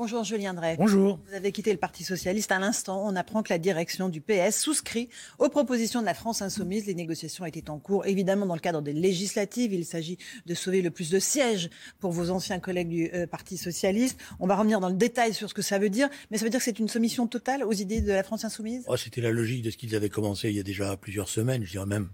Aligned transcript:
Bonjour 0.00 0.22
Julien 0.22 0.54
Drey. 0.54 0.76
Bonjour. 0.76 1.18
Vous 1.28 1.34
avez 1.34 1.50
quitté 1.50 1.72
le 1.72 1.76
Parti 1.76 2.04
Socialiste. 2.04 2.52
À 2.52 2.60
l'instant, 2.60 3.04
on 3.04 3.16
apprend 3.16 3.42
que 3.42 3.52
la 3.52 3.58
direction 3.58 4.08
du 4.08 4.20
PS 4.20 4.56
souscrit 4.56 5.08
aux 5.40 5.48
propositions 5.48 6.02
de 6.02 6.06
la 6.06 6.14
France 6.14 6.40
Insoumise. 6.40 6.86
Les 6.86 6.94
négociations 6.94 7.44
étaient 7.44 7.68
en 7.68 7.80
cours, 7.80 8.06
évidemment, 8.06 8.46
dans 8.46 8.54
le 8.54 8.60
cadre 8.60 8.80
des 8.80 8.92
législatives. 8.92 9.72
Il 9.72 9.84
s'agit 9.84 10.16
de 10.46 10.54
sauver 10.54 10.82
le 10.82 10.92
plus 10.92 11.10
de 11.10 11.18
sièges 11.18 11.68
pour 11.98 12.12
vos 12.12 12.30
anciens 12.30 12.60
collègues 12.60 12.90
du 12.90 13.10
euh, 13.12 13.26
Parti 13.26 13.56
Socialiste. 13.56 14.20
On 14.38 14.46
va 14.46 14.54
revenir 14.54 14.78
dans 14.78 14.88
le 14.88 14.94
détail 14.94 15.34
sur 15.34 15.48
ce 15.48 15.54
que 15.54 15.62
ça 15.62 15.80
veut 15.80 15.90
dire, 15.90 16.08
mais 16.30 16.38
ça 16.38 16.44
veut 16.44 16.50
dire 16.50 16.60
que 16.60 16.64
c'est 16.64 16.78
une 16.78 16.88
soumission 16.88 17.26
totale 17.26 17.64
aux 17.64 17.72
idées 17.72 18.00
de 18.00 18.12
la 18.12 18.22
France 18.22 18.44
Insoumise? 18.44 18.84
Oh, 18.86 18.96
C'était 18.96 19.20
la 19.20 19.32
logique 19.32 19.62
de 19.62 19.70
ce 19.72 19.76
qu'ils 19.76 19.96
avaient 19.96 20.10
commencé 20.10 20.48
il 20.48 20.54
y 20.54 20.60
a 20.60 20.62
déjà 20.62 20.96
plusieurs 20.96 21.28
semaines. 21.28 21.64
Je 21.64 21.72
dirais 21.72 21.86
même 21.86 22.08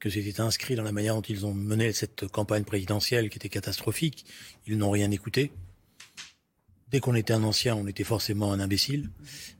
que 0.00 0.08
c'était 0.08 0.40
inscrit 0.40 0.76
dans 0.76 0.82
la 0.82 0.92
manière 0.92 1.14
dont 1.14 1.20
ils 1.20 1.44
ont 1.44 1.52
mené 1.52 1.92
cette 1.92 2.26
campagne 2.28 2.64
présidentielle 2.64 3.28
qui 3.28 3.36
était 3.36 3.50
catastrophique. 3.50 4.24
Ils 4.66 4.78
n'ont 4.78 4.90
rien 4.90 5.10
écouté. 5.10 5.52
Dès 6.90 7.00
qu'on 7.00 7.14
était 7.14 7.34
un 7.34 7.44
ancien, 7.44 7.76
on 7.76 7.86
était 7.86 8.04
forcément 8.04 8.52
un 8.52 8.60
imbécile. 8.60 9.10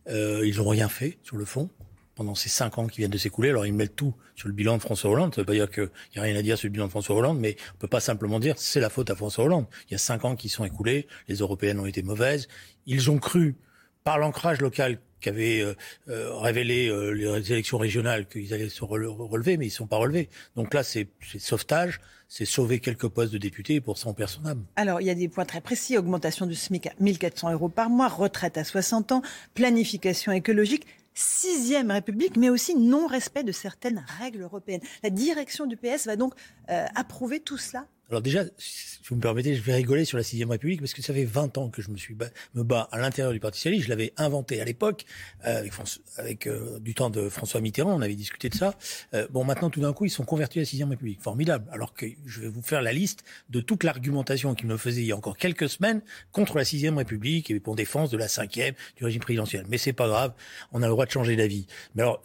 Euh, 0.08 0.46
ils 0.46 0.56
n'ont 0.56 0.68
rien 0.68 0.88
fait 0.88 1.18
sur 1.22 1.36
le 1.36 1.44
fond 1.44 1.68
pendant 2.14 2.34
ces 2.34 2.48
cinq 2.48 2.78
ans 2.78 2.86
qui 2.86 2.98
viennent 2.98 3.10
de 3.10 3.18
s'écouler. 3.18 3.50
Alors 3.50 3.66
ils 3.66 3.72
mettent 3.72 3.94
tout 3.94 4.14
sur 4.34 4.48
le 4.48 4.54
bilan 4.54 4.76
de 4.76 4.82
François 4.82 5.10
Hollande. 5.10 5.34
Ça 5.34 5.42
veut 5.42 5.46
pas 5.46 5.52
dire 5.52 5.70
qu'il 5.70 5.88
n'y 6.14 6.20
a 6.20 6.22
rien 6.22 6.36
à 6.36 6.42
dire 6.42 6.58
sur 6.58 6.66
le 6.66 6.72
bilan 6.72 6.86
de 6.86 6.90
François 6.90 7.14
Hollande, 7.14 7.38
mais 7.38 7.56
on 7.74 7.78
peut 7.78 7.88
pas 7.88 8.00
simplement 8.00 8.40
dire 8.40 8.54
c'est 8.58 8.80
la 8.80 8.90
faute 8.90 9.10
à 9.10 9.14
François 9.14 9.44
Hollande. 9.44 9.66
Il 9.88 9.92
y 9.92 9.94
a 9.94 9.98
cinq 9.98 10.24
ans 10.24 10.34
qui 10.34 10.48
sont 10.48 10.64
écoulés, 10.64 11.06
les 11.28 11.36
européennes 11.36 11.78
ont 11.78 11.86
été 11.86 12.02
mauvaises. 12.02 12.48
Ils 12.86 13.10
ont 13.10 13.18
cru, 13.18 13.56
par 14.04 14.18
l'ancrage 14.18 14.60
local 14.62 14.98
qu'avaient 15.20 15.60
euh, 15.60 15.74
euh, 16.08 16.34
révélé 16.36 16.88
euh, 16.88 17.10
les 17.10 17.52
élections 17.52 17.78
régionales, 17.78 18.26
qu'ils 18.28 18.52
allaient 18.54 18.68
se 18.68 18.84
rele- 18.84 19.06
relever, 19.06 19.56
mais 19.56 19.66
ils 19.66 19.70
ne 19.70 19.74
sont 19.74 19.86
pas 19.86 19.96
relevés. 19.96 20.28
Donc 20.56 20.74
là, 20.74 20.82
c'est 20.82 21.08
sauvetage, 21.38 22.00
c'est 22.28 22.44
sauver 22.44 22.80
quelques 22.80 23.08
postes 23.08 23.32
de 23.32 23.38
députés 23.38 23.80
pour 23.80 23.98
son 23.98 24.14
âme. 24.44 24.64
Alors, 24.76 25.00
il 25.00 25.06
y 25.06 25.10
a 25.10 25.14
des 25.14 25.28
points 25.28 25.44
très 25.44 25.60
précis. 25.60 25.96
Augmentation 25.96 26.46
du 26.46 26.54
SMIC 26.54 26.86
à 26.86 26.92
1400 27.00 27.52
euros 27.52 27.68
par 27.68 27.90
mois, 27.90 28.08
retraite 28.08 28.58
à 28.58 28.64
60 28.64 29.12
ans, 29.12 29.22
planification 29.54 30.32
écologique, 30.32 30.86
sixième 31.14 31.90
République, 31.90 32.36
mais 32.36 32.48
aussi 32.50 32.76
non-respect 32.76 33.44
de 33.44 33.52
certaines 33.52 34.04
règles 34.20 34.42
européennes. 34.42 34.82
La 35.02 35.10
direction 35.10 35.66
du 35.66 35.76
PS 35.76 36.06
va 36.06 36.16
donc 36.16 36.34
approuver 36.68 37.40
tout 37.40 37.58
cela 37.58 37.86
Alors 38.10 38.22
déjà, 38.22 38.44
si 38.56 38.98
vous 39.08 39.16
me 39.16 39.20
permettez, 39.20 39.54
je 39.54 39.60
vais 39.60 39.74
rigoler 39.74 40.06
sur 40.06 40.16
la 40.16 40.22
sixième 40.22 40.50
République 40.50 40.80
parce 40.80 40.94
que 40.94 41.02
ça 41.02 41.12
fait 41.12 41.24
20 41.26 41.58
ans 41.58 41.68
que 41.68 41.82
je 41.82 41.90
me 41.90 41.96
suis 41.98 42.14
ba- 42.14 42.30
me 42.54 42.62
bats 42.62 42.88
à 42.90 42.98
l'intérieur 42.98 43.32
du 43.34 43.40
Parti 43.40 43.58
socialiste. 43.58 43.84
Je 43.84 43.90
l'avais 43.90 44.14
inventé 44.16 44.60
à 44.62 44.64
l'époque 44.64 45.04
euh, 45.46 45.58
avec, 45.58 45.72
avec 46.16 46.46
euh, 46.46 46.78
du 46.80 46.94
temps 46.94 47.10
de 47.10 47.28
François 47.28 47.60
Mitterrand. 47.60 47.94
On 47.94 48.00
avait 48.00 48.14
discuté 48.14 48.48
de 48.48 48.54
ça. 48.54 48.74
Euh, 49.12 49.28
bon, 49.30 49.44
maintenant 49.44 49.68
tout 49.68 49.80
d'un 49.80 49.92
coup, 49.92 50.06
ils 50.06 50.10
sont 50.10 50.24
convertis 50.24 50.58
à 50.58 50.62
la 50.62 50.66
sixième 50.66 50.88
République. 50.88 51.20
Formidable. 51.20 51.68
Alors 51.70 51.92
que 51.92 52.06
je 52.24 52.40
vais 52.40 52.48
vous 52.48 52.62
faire 52.62 52.80
la 52.80 52.94
liste 52.94 53.24
de 53.50 53.60
toute 53.60 53.84
l'argumentation 53.84 54.54
qu'ils 54.54 54.68
me 54.68 54.78
faisaient 54.78 55.02
il 55.02 55.06
y 55.08 55.12
a 55.12 55.16
encore 55.16 55.36
quelques 55.36 55.68
semaines 55.68 56.00
contre 56.32 56.56
la 56.56 56.64
sixième 56.64 56.96
République 56.96 57.50
et 57.50 57.60
pour 57.60 57.76
défense 57.76 58.10
de 58.10 58.16
la 58.16 58.28
cinquième 58.28 58.74
du 58.96 59.04
régime 59.04 59.20
présidentiel. 59.20 59.66
Mais 59.68 59.76
c'est 59.76 59.92
pas 59.92 60.08
grave. 60.08 60.32
On 60.72 60.82
a 60.82 60.86
le 60.86 60.92
droit 60.92 61.04
de 61.04 61.10
changer 61.10 61.36
d'avis. 61.36 61.66
Mais 61.94 62.02
alors, 62.02 62.22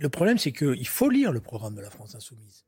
le 0.00 0.08
problème, 0.08 0.38
c'est 0.38 0.52
qu'il 0.52 0.86
faut 0.88 1.08
lire 1.10 1.32
le 1.32 1.40
programme 1.40 1.74
de 1.74 1.80
la 1.80 1.90
France 1.90 2.14
insoumise. 2.14 2.64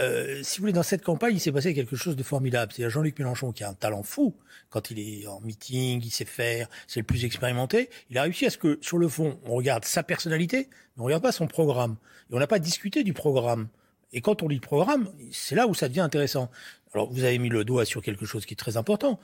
Euh, 0.00 0.42
si 0.42 0.58
vous 0.58 0.62
voulez, 0.62 0.72
dans 0.72 0.82
cette 0.82 1.02
campagne, 1.02 1.36
il 1.36 1.40
s'est 1.40 1.52
passé 1.52 1.72
quelque 1.74 1.96
chose 1.96 2.16
de 2.16 2.22
formidable. 2.22 2.72
C'est 2.74 2.88
Jean-Luc 2.90 3.18
Mélenchon 3.18 3.52
qui 3.52 3.64
a 3.64 3.70
un 3.70 3.74
talent 3.74 4.02
fou. 4.02 4.34
Quand 4.68 4.90
il 4.90 4.98
est 4.98 5.26
en 5.26 5.40
meeting, 5.40 6.02
il 6.04 6.10
sait 6.10 6.24
faire, 6.24 6.68
c'est 6.86 7.00
le 7.00 7.06
plus 7.06 7.24
expérimenté. 7.24 7.88
Il 8.10 8.18
a 8.18 8.22
réussi 8.22 8.46
à 8.46 8.50
ce 8.50 8.58
que, 8.58 8.78
sur 8.82 8.98
le 8.98 9.08
fond, 9.08 9.38
on 9.44 9.54
regarde 9.54 9.84
sa 9.84 10.02
personnalité, 10.02 10.68
mais 10.96 11.02
on 11.02 11.04
regarde 11.04 11.22
pas 11.22 11.32
son 11.32 11.46
programme. 11.46 11.96
Et 12.30 12.34
on 12.34 12.38
n'a 12.38 12.46
pas 12.46 12.58
discuté 12.58 13.04
du 13.04 13.14
programme. 13.14 13.68
Et 14.12 14.20
quand 14.20 14.42
on 14.42 14.48
lit 14.48 14.56
le 14.56 14.60
programme, 14.60 15.10
c'est 15.32 15.54
là 15.54 15.66
où 15.66 15.74
ça 15.74 15.88
devient 15.88 16.00
intéressant. 16.00 16.50
Alors, 16.94 17.10
vous 17.10 17.24
avez 17.24 17.38
mis 17.38 17.48
le 17.48 17.64
doigt 17.64 17.84
sur 17.84 18.02
quelque 18.02 18.24
chose 18.24 18.46
qui 18.46 18.54
est 18.54 18.56
très 18.56 18.76
important. 18.76 19.18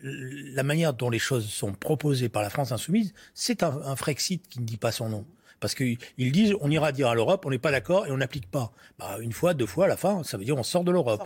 La 0.00 0.62
manière 0.62 0.94
dont 0.94 1.10
les 1.10 1.18
choses 1.18 1.48
sont 1.48 1.72
proposées 1.72 2.28
par 2.28 2.42
la 2.42 2.50
France 2.50 2.72
insoumise, 2.72 3.14
c'est 3.34 3.62
un, 3.62 3.80
un 3.84 3.96
Frexit 3.96 4.46
qui 4.48 4.60
ne 4.60 4.64
dit 4.64 4.76
pas 4.76 4.92
son 4.92 5.08
nom. 5.08 5.24
Parce 5.60 5.74
qu'ils 5.74 5.98
disent, 6.18 6.54
on 6.60 6.70
ira 6.70 6.92
dire 6.92 7.08
à 7.08 7.14
l'Europe, 7.14 7.44
on 7.46 7.50
n'est 7.50 7.58
pas 7.58 7.70
d'accord 7.70 8.06
et 8.06 8.10
on 8.10 8.16
n'applique 8.18 8.50
pas. 8.50 8.72
Bah, 8.98 9.16
une 9.20 9.32
fois, 9.32 9.54
deux 9.54 9.66
fois, 9.66 9.86
à 9.86 9.88
la 9.88 9.96
fin, 9.96 10.22
ça 10.24 10.36
veut 10.36 10.44
dire 10.44 10.56
on 10.56 10.62
sort 10.62 10.84
de 10.84 10.90
l'Europe. 10.92 11.20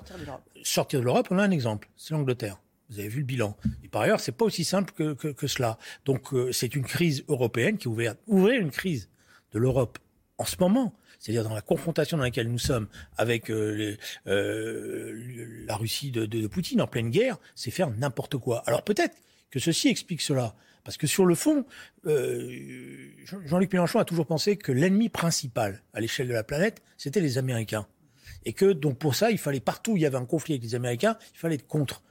sortir 0.63 1.01
de 1.01 1.05
l'Europe. 1.05 1.29
On 1.31 1.39
a 1.39 1.43
un 1.43 1.51
exemple, 1.51 1.89
c'est 1.97 2.13
l'Angleterre. 2.15 2.59
Vous 2.91 2.99
avez 3.01 3.09
vu 3.09 3.19
le 3.21 3.25
bilan. 3.27 3.57
Et 3.85 3.89
par 3.89 4.03
ailleurs, 4.03 4.21
c'est 4.21 4.33
pas 4.33 4.45
aussi 4.47 4.65
simple 4.65 4.93
que, 4.95 5.13
que, 5.13 5.29
que 5.29 5.47
cela. 5.47 5.79
Donc, 6.07 6.33
euh, 6.33 6.53
c'est 6.53 6.75
une 6.75 6.85
crise 6.85 7.25
européenne 7.29 7.77
qui 7.77 7.87
ouvre, 7.89 8.15
ouvrir 8.27 8.61
une 8.61 8.71
crise 8.71 9.09
de 9.53 9.59
l'Europe 9.59 9.99
en 10.39 10.45
ce 10.45 10.57
moment. 10.59 10.95
C'est-à-dire 11.19 11.43
dans 11.45 11.55
la 11.55 11.61
confrontation 11.61 12.17
dans 12.17 12.23
laquelle 12.23 12.49
nous 12.49 12.59
sommes 12.59 12.87
avec 13.17 13.51
euh, 13.51 13.75
les- 13.75 13.99
euh, 14.29 15.65
la 15.67 15.77
Russie 15.77 16.11
de, 16.11 16.27
de, 16.27 16.41
de 16.41 16.47
Poutine 16.47 16.81
en 16.81 16.87
pleine 16.87 17.11
guerre, 17.11 17.37
c'est 17.55 17.71
faire 17.71 17.91
n'importe 17.91 18.37
quoi. 18.39 18.63
Alors 18.67 18.83
peut-être 18.85 19.17
que 19.51 19.59
ceci 19.59 19.89
explique 19.89 20.21
cela. 20.23 20.55
Parce 20.85 20.97
que 20.97 21.07
sur 21.07 21.27
le 21.27 21.35
fond, 21.35 21.65
euh, 22.07 23.11
Jean- 23.25 23.41
Jean-Luc 23.47 23.73
Mélenchon 23.73 23.99
a 23.99 24.05
toujours 24.05 24.27
pensé 24.27 24.57
que 24.57 24.73
l'ennemi 24.73 25.09
principal 25.09 25.83
à 25.93 26.01
l'échelle 26.01 26.29
de 26.29 26.33
la 26.33 26.45
planète, 26.45 26.83
c'était 26.97 27.21
les 27.21 27.39
Américains. 27.39 27.87
Et 28.45 28.53
que 28.53 28.73
donc 28.73 28.99
pour 28.99 29.15
ça, 29.15 29.31
il 29.31 29.39
fallait 29.39 29.61
partout 29.61 29.93
où 29.93 29.97
il 29.97 30.03
y 30.03 30.07
avait 30.07 30.17
un 30.17 30.25
conflit 30.25 30.55
avec 30.55 30.63
les 30.63 30.75
Américains, 30.75 31.17
il 31.35 31.39
fallait 31.39 31.57
être 31.57 31.67
contre. 31.67 32.03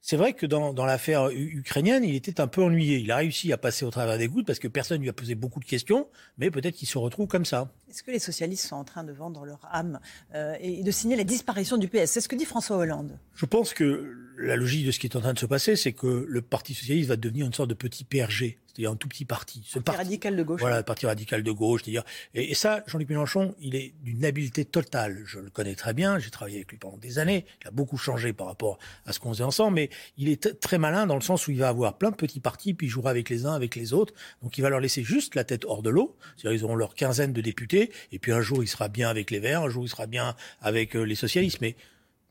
C'est 0.00 0.16
vrai 0.16 0.32
que 0.32 0.46
dans, 0.46 0.72
dans 0.72 0.86
l'affaire 0.86 1.28
ukrainienne, 1.30 2.04
il 2.04 2.14
était 2.14 2.40
un 2.40 2.46
peu 2.46 2.62
ennuyé. 2.62 2.98
Il 2.98 3.10
a 3.10 3.16
réussi 3.16 3.52
à 3.52 3.58
passer 3.58 3.84
au 3.84 3.90
travers 3.90 4.16
des 4.16 4.28
gouttes 4.28 4.46
parce 4.46 4.58
que 4.58 4.68
personne 4.68 5.02
lui 5.02 5.08
a 5.08 5.12
posé 5.12 5.34
beaucoup 5.34 5.60
de 5.60 5.64
questions, 5.64 6.08
mais 6.38 6.50
peut-être 6.50 6.76
qu'il 6.76 6.88
se 6.88 6.98
retrouve 6.98 7.26
comme 7.26 7.44
ça. 7.44 7.72
Est-ce 7.90 8.02
que 8.02 8.10
les 8.10 8.18
socialistes 8.18 8.66
sont 8.66 8.76
en 8.76 8.84
train 8.84 9.04
de 9.04 9.12
vendre 9.12 9.44
leur 9.44 9.60
âme 9.70 10.00
euh, 10.34 10.54
et 10.60 10.82
de 10.82 10.90
signer 10.90 11.16
la 11.16 11.24
disparition 11.24 11.76
du 11.76 11.88
PS 11.88 12.06
C'est 12.06 12.20
ce 12.20 12.28
que 12.28 12.36
dit 12.36 12.44
François 12.44 12.76
Hollande. 12.76 13.18
Je 13.34 13.46
pense 13.46 13.74
que 13.74 14.14
la 14.38 14.56
logique 14.56 14.86
de 14.86 14.92
ce 14.92 14.98
qui 14.98 15.08
est 15.08 15.16
en 15.16 15.20
train 15.20 15.34
de 15.34 15.38
se 15.38 15.46
passer, 15.46 15.74
c'est 15.76 15.92
que 15.92 16.26
le 16.28 16.42
Parti 16.42 16.74
socialiste 16.74 17.08
va 17.08 17.16
devenir 17.16 17.46
une 17.46 17.52
sorte 17.52 17.68
de 17.68 17.74
petit 17.74 18.04
PRG, 18.04 18.58
c'est-à-dire 18.78 18.92
un 18.92 18.96
tout 18.96 19.08
petit 19.08 19.24
parti. 19.24 19.64
Ce 19.66 19.80
Parti 19.80 20.02
radical 20.02 20.36
de 20.36 20.42
gauche. 20.44 20.60
Voilà, 20.60 20.76
le 20.76 20.82
parti 20.84 21.06
radical 21.06 21.42
de 21.42 21.50
gauche. 21.50 21.82
Et, 21.88 22.00
et 22.34 22.54
ça, 22.54 22.84
Jean-Luc 22.86 23.08
Mélenchon, 23.08 23.56
il 23.58 23.74
est 23.74 23.92
d'une 24.02 24.24
habileté 24.24 24.64
totale. 24.64 25.22
Je 25.24 25.40
le 25.40 25.50
connais 25.50 25.74
très 25.74 25.94
bien, 25.94 26.20
j'ai 26.20 26.30
travaillé 26.30 26.58
avec 26.58 26.70
lui 26.70 26.78
pendant 26.78 26.96
des 26.96 27.18
années. 27.18 27.44
Il 27.62 27.68
a 27.68 27.70
beaucoup 27.72 27.96
changé 27.96 28.32
par 28.32 28.46
rapport 28.46 28.78
à 29.04 29.12
ce 29.12 29.18
qu'on 29.18 29.30
faisait 29.30 29.42
ensemble, 29.42 29.74
mais 29.74 29.90
il 30.16 30.28
est 30.28 30.60
très 30.60 30.78
malin 30.78 31.08
dans 31.08 31.16
le 31.16 31.22
sens 31.22 31.48
où 31.48 31.50
il 31.50 31.58
va 31.58 31.68
avoir 31.68 31.98
plein 31.98 32.10
de 32.10 32.16
petits 32.16 32.38
partis, 32.38 32.72
puis 32.72 32.86
il 32.86 32.90
jouera 32.90 33.10
avec 33.10 33.30
les 33.30 33.46
uns, 33.46 33.52
avec 33.52 33.74
les 33.74 33.92
autres. 33.92 34.14
Donc 34.42 34.58
il 34.58 34.60
va 34.60 34.70
leur 34.70 34.78
laisser 34.78 35.02
juste 35.02 35.34
la 35.34 35.42
tête 35.42 35.64
hors 35.64 35.82
de 35.82 35.90
l'eau. 35.90 36.16
C'est-à-dire 36.36 36.60
ils 36.60 36.64
auront 36.64 36.76
leur 36.76 36.94
quinzaine 36.94 37.32
de 37.32 37.40
députés, 37.40 37.90
et 38.12 38.20
puis 38.20 38.30
un 38.30 38.42
jour 38.42 38.62
il 38.62 38.68
sera 38.68 38.86
bien 38.86 39.08
avec 39.08 39.32
les 39.32 39.40
Verts, 39.40 39.62
un 39.62 39.70
jour 39.70 39.84
il 39.84 39.88
sera 39.88 40.06
bien 40.06 40.36
avec 40.60 40.94
euh, 40.94 41.02
les 41.02 41.16
socialistes. 41.16 41.60
Mais 41.60 41.74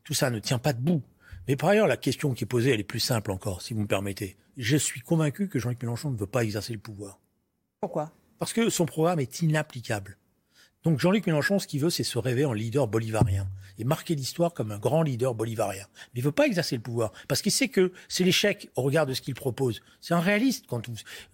tout 0.02 0.14
ça 0.14 0.30
ne 0.30 0.38
tient 0.38 0.58
pas 0.58 0.72
debout. 0.72 1.02
Mais 1.48 1.56
par 1.56 1.70
ailleurs, 1.70 1.86
la 1.86 1.96
question 1.96 2.34
qui 2.34 2.44
est 2.44 2.46
posée, 2.46 2.70
elle 2.72 2.80
est 2.80 2.84
plus 2.84 3.00
simple 3.00 3.30
encore, 3.30 3.62
si 3.62 3.72
vous 3.72 3.80
me 3.80 3.86
permettez. 3.86 4.36
Je 4.58 4.76
suis 4.76 5.00
convaincu 5.00 5.48
que 5.48 5.58
Jean-Luc 5.58 5.82
Mélenchon 5.82 6.10
ne 6.10 6.16
veut 6.16 6.26
pas 6.26 6.44
exercer 6.44 6.74
le 6.74 6.78
pouvoir. 6.78 7.18
Pourquoi? 7.80 8.12
Parce 8.38 8.52
que 8.52 8.68
son 8.68 8.84
programme 8.84 9.18
est 9.18 9.40
inapplicable. 9.40 10.18
Donc 10.84 11.00
Jean-Luc 11.00 11.26
Mélenchon, 11.26 11.58
ce 11.58 11.66
qu'il 11.66 11.80
veut, 11.80 11.90
c'est 11.90 12.04
se 12.04 12.18
rêver 12.18 12.44
en 12.44 12.52
leader 12.52 12.86
bolivarien 12.86 13.48
et 13.78 13.84
marquer 13.84 14.14
l'histoire 14.14 14.54
comme 14.54 14.72
un 14.72 14.78
grand 14.78 15.02
leader 15.02 15.34
bolivarien. 15.34 15.86
Mais 16.14 16.20
il 16.20 16.24
veut 16.24 16.32
pas 16.32 16.46
exercer 16.46 16.76
le 16.76 16.82
pouvoir 16.82 17.12
parce 17.28 17.42
qu'il 17.42 17.52
sait 17.52 17.68
que 17.68 17.92
c'est 18.08 18.24
l'échec 18.24 18.70
au 18.76 18.82
regard 18.82 19.06
de 19.06 19.14
ce 19.14 19.20
qu'il 19.20 19.34
propose. 19.34 19.80
C'est 20.00 20.14
un 20.14 20.20
réaliste 20.20 20.66
quand. 20.66 20.82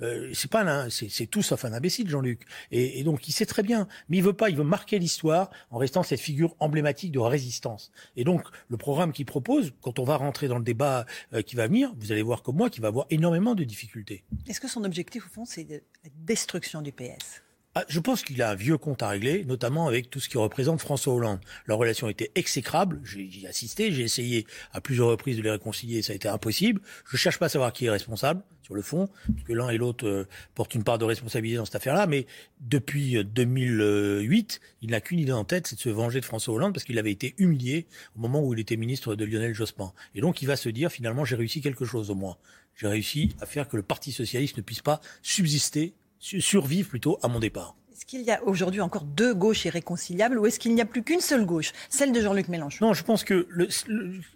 Euh, 0.03 0.31
c'est 0.35 0.51
pas 0.51 0.89
c'est, 0.91 1.27
tout 1.27 1.43
sauf 1.43 1.65
un 1.65 1.73
imbécile, 1.73 2.09
Jean-Luc. 2.09 2.43
Et, 2.71 3.01
et 3.01 3.05
donc 3.05 3.29
il 3.29 3.33
sait 3.33 3.47
très 3.47 3.63
bien, 3.63 3.89
mais 4.09 4.19
il 4.19 4.23
veut 4.23 4.33
pas. 4.33 4.51
Il 4.51 4.57
veut 4.57 4.65
marquer 4.65 4.99
l'histoire 4.99 5.51
en 5.71 5.79
restant 5.79 6.03
cette 6.03 6.21
figure 6.21 6.55
emblématique 6.61 7.13
de 7.13 7.19
résistance. 7.19 7.91
Et 8.17 8.25
donc 8.25 8.47
le 8.69 8.77
programme 8.77 9.13
qu'il 9.13 9.27
propose, 9.27 9.73
quand 9.81 9.99
on 9.99 10.05
va 10.05 10.17
rentrer 10.17 10.49
dans 10.49 10.59
le 10.59 10.65
débat 10.65 11.07
euh, 11.33 11.43
qui 11.43 11.57
va 11.57 11.67
venir, 11.67 11.93
vous 11.99 12.13
allez 12.13 12.23
voir 12.23 12.43
comme 12.43 12.57
moi 12.57 12.71
qu'il 12.71 12.83
va 12.83 12.89
avoir 12.89 13.07
énormément 13.11 13.55
de 13.55 13.65
difficultés. 13.65 14.25
Est-ce 14.49 14.61
que 14.61 14.69
son 14.69 14.85
objectif, 14.85 15.27
au 15.27 15.31
fond, 15.31 15.45
c'est 15.45 15.67
la 15.69 16.11
destruction 16.25 16.83
du 16.83 16.93
PS 16.93 17.44
je 17.89 18.01
pense 18.01 18.23
qu'il 18.23 18.41
a 18.43 18.51
un 18.51 18.55
vieux 18.55 18.79
compte 18.79 19.03
à 19.03 19.09
régler, 19.09 19.45
notamment 19.45 19.89
avec 19.89 20.09
tout 20.09 20.21
ce 20.21 20.29
qui 20.29 20.39
représente 20.39 20.81
François 20.81 21.13
Hollande. 21.13 21.41
Leur 21.67 21.79
relation 21.79 22.09
était 22.09 22.31
exécrable. 22.35 23.01
J'y 23.05 23.45
ai 23.45 23.49
assisté, 23.49 23.91
j'ai 23.91 24.03
essayé 24.03 24.47
à 24.73 24.81
plusieurs 24.81 25.09
reprises 25.09 25.37
de 25.37 25.43
les 25.43 25.51
réconcilier, 25.51 26.03
ça 26.03 26.13
a 26.13 26.17
été 26.17 26.29
impossible. 26.29 26.81
Je 27.11 27.17
cherche 27.17 27.39
pas 27.39 27.47
à 27.47 27.49
savoir 27.49 27.73
qui 27.73 27.87
est 27.87 27.91
responsable. 27.91 28.43
sur 28.63 28.75
le 28.75 28.81
fond, 28.81 29.09
parce 29.27 29.45
que 29.45 29.53
l'un 29.53 29.69
et 29.69 29.77
l'autre 29.77 30.07
euh, 30.07 30.27
portent 30.55 30.75
une 30.75 30.85
part 30.85 30.97
de 30.97 31.05
responsabilité 31.05 31.59
dans 31.59 31.67
cette 31.67 31.75
affaire-là. 31.75 32.07
Mais 32.07 32.27
depuis 32.61 33.23
2008, 33.23 34.61
il 34.81 34.91
n'a 34.91 35.01
qu'une 35.03 35.19
idée 35.19 35.33
en 35.33 35.45
tête, 35.45 35.67
c'est 35.67 35.77
de 35.77 35.81
se 35.81 35.91
venger 35.91 36.21
de 36.21 36.25
François 36.25 36.55
Hollande, 36.55 36.73
parce 36.73 36.85
qu'il 36.85 36.99
avait 36.99 37.13
été 37.13 37.35
humilié 37.37 37.87
au 38.17 38.21
moment 38.21 38.43
où 38.43 38.55
il 38.55 38.61
était 38.61 38.77
ministre 38.77 39.17
de 39.17 39.25
Lionel 39.27 39.53
Jospin. 39.53 39.93
Et 40.15 40.23
donc, 40.23 40.41
il 40.41 40.47
va 40.47 40.57
se 40.57 40.71
dire, 40.71 40.91
finalement, 40.91 41.27
j'ai 41.27 41.37
réussi 41.37 41.61
quelque 41.61 41.85
chose 41.85 42.11
au 42.11 42.15
moins. 42.15 42.39
J'ai 42.75 42.89
réussi 42.89 43.37
à 43.41 43.47
faire 43.47 43.69
que 43.69 43.77
le 43.77 43.83
Parti 43.83 44.13
socialiste 44.13 44.57
ne 44.57 44.63
puisse 44.63 44.81
pas 44.81 45.01
subsister, 45.23 45.93
survivre 46.25 46.89
plutôt 46.89 47.19
à 47.23 47.29
mon 47.29 47.39
départ. 47.39 47.77
Est-ce 47.93 48.07
qu'il 48.07 48.23
y 48.23 48.31
a 48.31 48.43
aujourd'hui 48.45 48.81
encore 48.81 49.05
deux 49.05 49.35
gauches 49.35 49.67
irréconciliables 49.67 50.39
ou 50.39 50.47
est-ce 50.47 50.59
qu'il 50.59 50.75
n'y 50.75 50.81
a 50.81 50.85
plus 50.85 51.03
qu'une 51.03 51.21
seule 51.21 51.47
gauche, 51.47 51.73
celle 51.89 52.13
de 52.13 52.21
Jean-Luc 52.21 52.49
Mélenchon? 52.49 52.87
Non, 52.87 52.93
je 52.93 53.05
pense 53.05 53.25
que 53.25 53.47
le, 53.49 53.69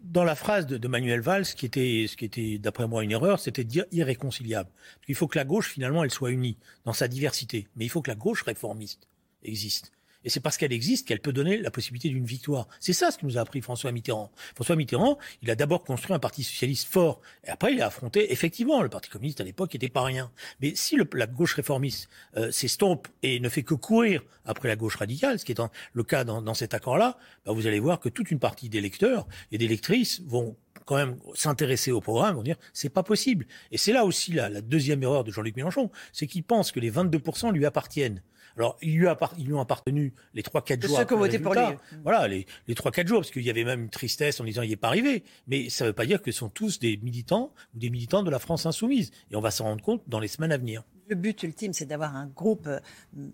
dans 0.03 0.25
la 0.25 0.35
phrase 0.35 0.67
de, 0.67 0.89
Manuel 0.89 1.21
Valls, 1.21 1.45
ce 1.45 1.57
qui 1.57 1.67
était, 1.67 2.07
ce 2.09 2.17
qui 2.17 2.25
était 2.25 2.59
d'après 2.59 2.87
moi 2.87 3.03
une 3.03 3.11
erreur, 3.11 3.41
c'était 3.41 3.65
de 3.65 3.69
dire 3.69 3.85
irréconciliable. 3.91 4.71
Il 5.09 5.15
faut 5.15 5.27
que 5.27 5.39
la 5.39 5.45
gauche, 5.45 5.71
finalement, 5.71 6.05
elle 6.05 6.11
soit 6.11 6.31
unie 6.31 6.57
dans 6.85 6.93
sa 6.93 7.09
diversité. 7.09 7.67
Mais 7.77 7.85
il 7.85 7.89
faut 7.89 8.01
que 8.01 8.11
la 8.11 8.17
gauche 8.17 8.43
réformiste 8.43 9.09
existe. 9.43 9.93
Et 10.25 10.31
c'est 10.31 10.41
parce 10.41 10.57
qu'elle 10.57 10.73
existe 10.73 11.07
qu'elle 11.07 11.21
peut 11.21 11.33
donner 11.33 11.59
la 11.59 11.71
possibilité 11.71 12.09
d'une 12.09 12.25
victoire. 12.25 12.69
C'est 12.81 12.93
ça 12.93 13.11
ce 13.11 13.19
que 13.19 13.27
nous 13.27 13.39
a 13.39 13.41
appris 13.41 13.61
François 13.61 13.93
Mitterrand. 13.93 14.31
François 14.55 14.77
Mitterrand, 14.77 15.19
il 15.43 15.51
a 15.51 15.55
d'abord 15.55 15.85
construit 15.85 16.15
un 16.15 16.19
parti 16.19 16.43
socialiste 16.43 16.89
fort, 16.89 17.21
et 17.45 17.51
après 17.51 17.73
il 17.73 17.83
a 17.83 17.87
affronté, 17.87 18.33
effectivement, 18.33 18.83
le 18.83 18.89
Parti 18.89 19.11
communiste 19.11 19.41
à 19.41 19.45
l'époque 19.45 19.73
n'était 19.75 19.89
pas 19.89 20.03
rien. 20.03 20.31
Mais 20.61 20.75
si 20.75 20.97
le, 20.97 21.09
la 21.15 21.27
gauche 21.27 21.55
réformiste 21.55 22.09
euh, 22.37 22.51
s'estompe 22.51 23.09
et 23.23 23.39
ne 23.41 23.49
fait 23.49 23.63
que 23.63 23.75
courir 23.75 24.23
après 24.45 24.69
la 24.69 24.77
gauche 24.77 24.97
radicale, 24.97 25.39
ce 25.39 25.45
qui 25.45 25.53
est 25.53 25.61
le 25.93 26.03
cas 26.03 26.25
dans, 26.25 26.43
dans 26.43 26.55
cet 26.55 26.75
accord-là, 26.75 27.17
bah 27.45 27.53
vous 27.53 27.67
allez 27.67 27.81
voir 27.81 28.01
que 28.01 28.09
toute 28.09 28.31
une 28.31 28.39
partie 28.39 28.69
des 28.69 28.81
lecteurs 28.81 29.27
et 29.53 29.59
des 29.59 29.69
lectrices 29.69 30.21
vont 30.23 30.57
quand 30.85 30.97
même 30.97 31.19
s'intéresser 31.35 31.93
au 31.93 32.01
programme, 32.01 32.37
vont 32.37 32.43
dire 32.43 32.57
c'est 32.73 32.89
pas 32.89 33.03
possible. 33.03 33.47
Et 33.71 33.79
c'est 33.79 33.93
là 33.93 34.05
aussi 34.05 34.33
la, 34.33 34.49
la 34.49 34.63
deuxième 34.63 35.03
erreur 35.03 35.23
de 35.23 35.31
Jean-Luc 35.31 35.55
Mélenchon, 35.55 35.91
c'est 36.13 36.27
qu'il 36.27 36.43
pense 36.43 36.73
que 36.73 36.81
les 36.81 36.91
22% 36.91 37.53
lui 37.53 37.67
appartiennent. 37.67 38.23
Alors, 38.59 38.77
ils 38.83 38.97
lui, 38.97 39.07
lui 39.45 39.55
ont 39.55 39.61
appartenu 39.61 40.13
les 40.35 40.43
3-4 40.43 40.87
jours. 40.87 40.99
Ceux 40.99 41.05
qui 41.05 41.15
ont 41.15 41.19
voté 41.19 41.39
pour 41.39 41.55
lui. 41.55 41.63
Voilà, 42.03 42.27
les, 42.27 42.47
les 42.67 42.75
3-4 42.75 43.07
jours, 43.07 43.21
parce 43.21 43.31
qu'il 43.31 43.43
y 43.43 43.51
avait 43.51 43.65
même 43.65 43.83
une 43.83 43.91
tristesse 43.91 44.41
en 44.41 44.45
disant 44.45 44.63
il 44.63 44.71
n'est 44.71 44.77
pas 44.77 44.89
arrivé. 44.89 45.23
Mais 45.47 45.71
ça 45.71 45.85
ne 45.85 45.91
veut 45.91 45.95
pas 45.95 46.07
dire 46.07 46.21
que 46.21 46.33
ce 46.33 46.39
sont 46.39 46.49
tous 46.49 46.79
des 46.79 46.97
militants 46.99 47.53
ou 47.75 47.79
des 47.79 47.91
militants 47.91 48.23
de 48.23 48.31
la 48.31 48.39
France 48.39 48.67
insoumise. 48.67 49.13
Et 49.31 49.37
on 49.37 49.41
va 49.41 49.51
s'en 49.51 49.65
rendre 49.65 49.83
compte 49.83 50.03
dans 50.09 50.21
les 50.21 50.29
semaines 50.29 50.53
à 50.53 50.59
venir. 50.59 50.83
Le 51.09 51.15
but 51.15 51.43
ultime, 51.43 51.73
c'est 51.73 51.87
d'avoir 51.87 52.17
un 52.17 52.27
groupe 52.27 52.67
euh, 52.67 52.81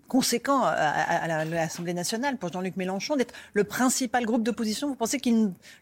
conséquent 0.07 0.61
à, 0.63 1.43
l'Assemblée 1.43 1.93
nationale 1.93 2.37
pour 2.37 2.51
Jean-Luc 2.51 2.77
Mélenchon, 2.77 3.17
d'être 3.17 3.33
le 3.53 3.65
principal 3.65 4.25
groupe 4.25 4.43
d'opposition. 4.43 4.87
Vous 4.87 4.95
pensez 4.95 5.19
que 5.19 5.29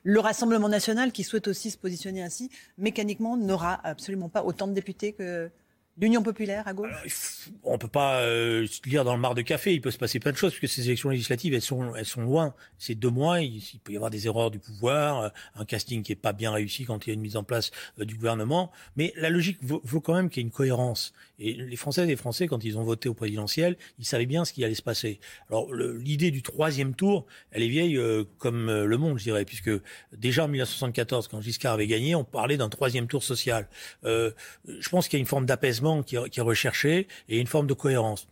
le 0.03 0.19
Rassemblement 0.19 0.69
national, 0.69 1.11
qui 1.11 1.23
souhaite 1.23 1.47
aussi 1.47 1.69
se 1.69 1.77
positionner 1.77 2.23
ainsi, 2.23 2.49
mécaniquement 2.79 3.37
n'aura 3.37 3.79
absolument 3.83 4.29
pas 4.29 4.43
autant 4.43 4.67
de 4.67 4.73
députés 4.73 5.13
que 5.13 5.51
L'Union 5.95 6.23
populaire 6.23 6.67
à 6.67 6.73
gauche 6.73 7.49
On 7.63 7.77
peut 7.77 7.87
pas 7.87 8.21
euh, 8.21 8.65
lire 8.83 9.03
dans 9.03 9.13
le 9.13 9.21
mar 9.21 9.35
de 9.35 9.43
café. 9.43 9.75
Il 9.75 9.81
peut 9.81 9.91
se 9.91 9.99
passer 9.99 10.19
plein 10.19 10.31
de 10.31 10.37
choses 10.37 10.55
puisque 10.55 10.73
ces 10.73 10.87
élections 10.87 11.09
législatives, 11.09 11.53
elles 11.53 11.61
sont, 11.61 11.93
elles 11.95 12.07
sont 12.07 12.23
loin. 12.23 12.55
C'est 12.79 12.95
deux 12.95 13.11
mois. 13.11 13.41
Il, 13.41 13.61
peut 13.83 13.93
y 13.93 13.95
avoir 13.95 14.09
des 14.09 14.25
erreurs 14.25 14.49
du 14.49 14.57
pouvoir, 14.57 15.21
euh, 15.21 15.29
un 15.53 15.65
casting 15.65 16.01
qui 16.01 16.11
est 16.11 16.15
pas 16.15 16.33
bien 16.33 16.51
réussi 16.51 16.85
quand 16.85 17.05
il 17.05 17.09
y 17.09 17.11
a 17.11 17.13
une 17.13 17.21
mise 17.21 17.37
en 17.37 17.43
place 17.43 17.69
euh, 17.99 18.05
du 18.05 18.15
gouvernement. 18.15 18.71
Mais 18.95 19.13
la 19.17 19.29
logique 19.29 19.59
vaut, 19.61 20.01
quand 20.01 20.15
même 20.15 20.31
qu'il 20.31 20.41
y 20.41 20.43
ait 20.43 20.47
une 20.47 20.51
cohérence. 20.51 21.13
Et 21.37 21.53
les 21.53 21.75
Françaises 21.75 22.05
et 22.05 22.11
les 22.11 22.15
Français, 22.15 22.47
quand 22.47 22.63
ils 22.63 22.75
ont 22.79 22.83
voté 22.83 23.07
au 23.07 23.13
présidentiel, 23.13 23.77
ils 23.99 24.05
savaient 24.05 24.25
bien 24.25 24.45
ce 24.45 24.53
qui 24.53 24.65
allait 24.65 24.73
se 24.73 24.81
passer. 24.81 25.19
Alors 25.49 25.71
l'idée 25.71 26.31
du 26.31 26.41
troisième 26.41 26.95
tour, 26.95 27.27
elle 27.51 27.61
est 27.61 27.69
vieille 27.69 27.97
euh, 27.97 28.23
comme 28.39 28.65
le 28.65 28.97
monde, 28.97 29.19
je 29.19 29.25
dirais, 29.25 29.45
puisque 29.45 29.71
déjà 30.11 30.45
en 30.45 30.47
1974, 30.47 31.27
quand 31.27 31.39
Giscard 31.39 31.73
avait 31.73 31.87
gagné, 31.87 32.15
on 32.15 32.23
parlait 32.23 32.57
d'un 32.57 32.69
troisième 32.69 33.05
tour 33.05 33.21
social. 33.21 33.67
je 34.03 34.89
pense 34.89 35.07
qu'il 35.07 35.17
y 35.17 35.19
a 35.19 35.21
une 35.21 35.27
forme 35.27 35.45
d'apaisement 35.45 35.82
qui, 36.03 36.15
est 36.15 36.41
recherché 36.41 37.07
et 37.29 37.39
une 37.39 37.47
forme 37.47 37.67
de 37.67 37.73
cohérence. 37.73 38.27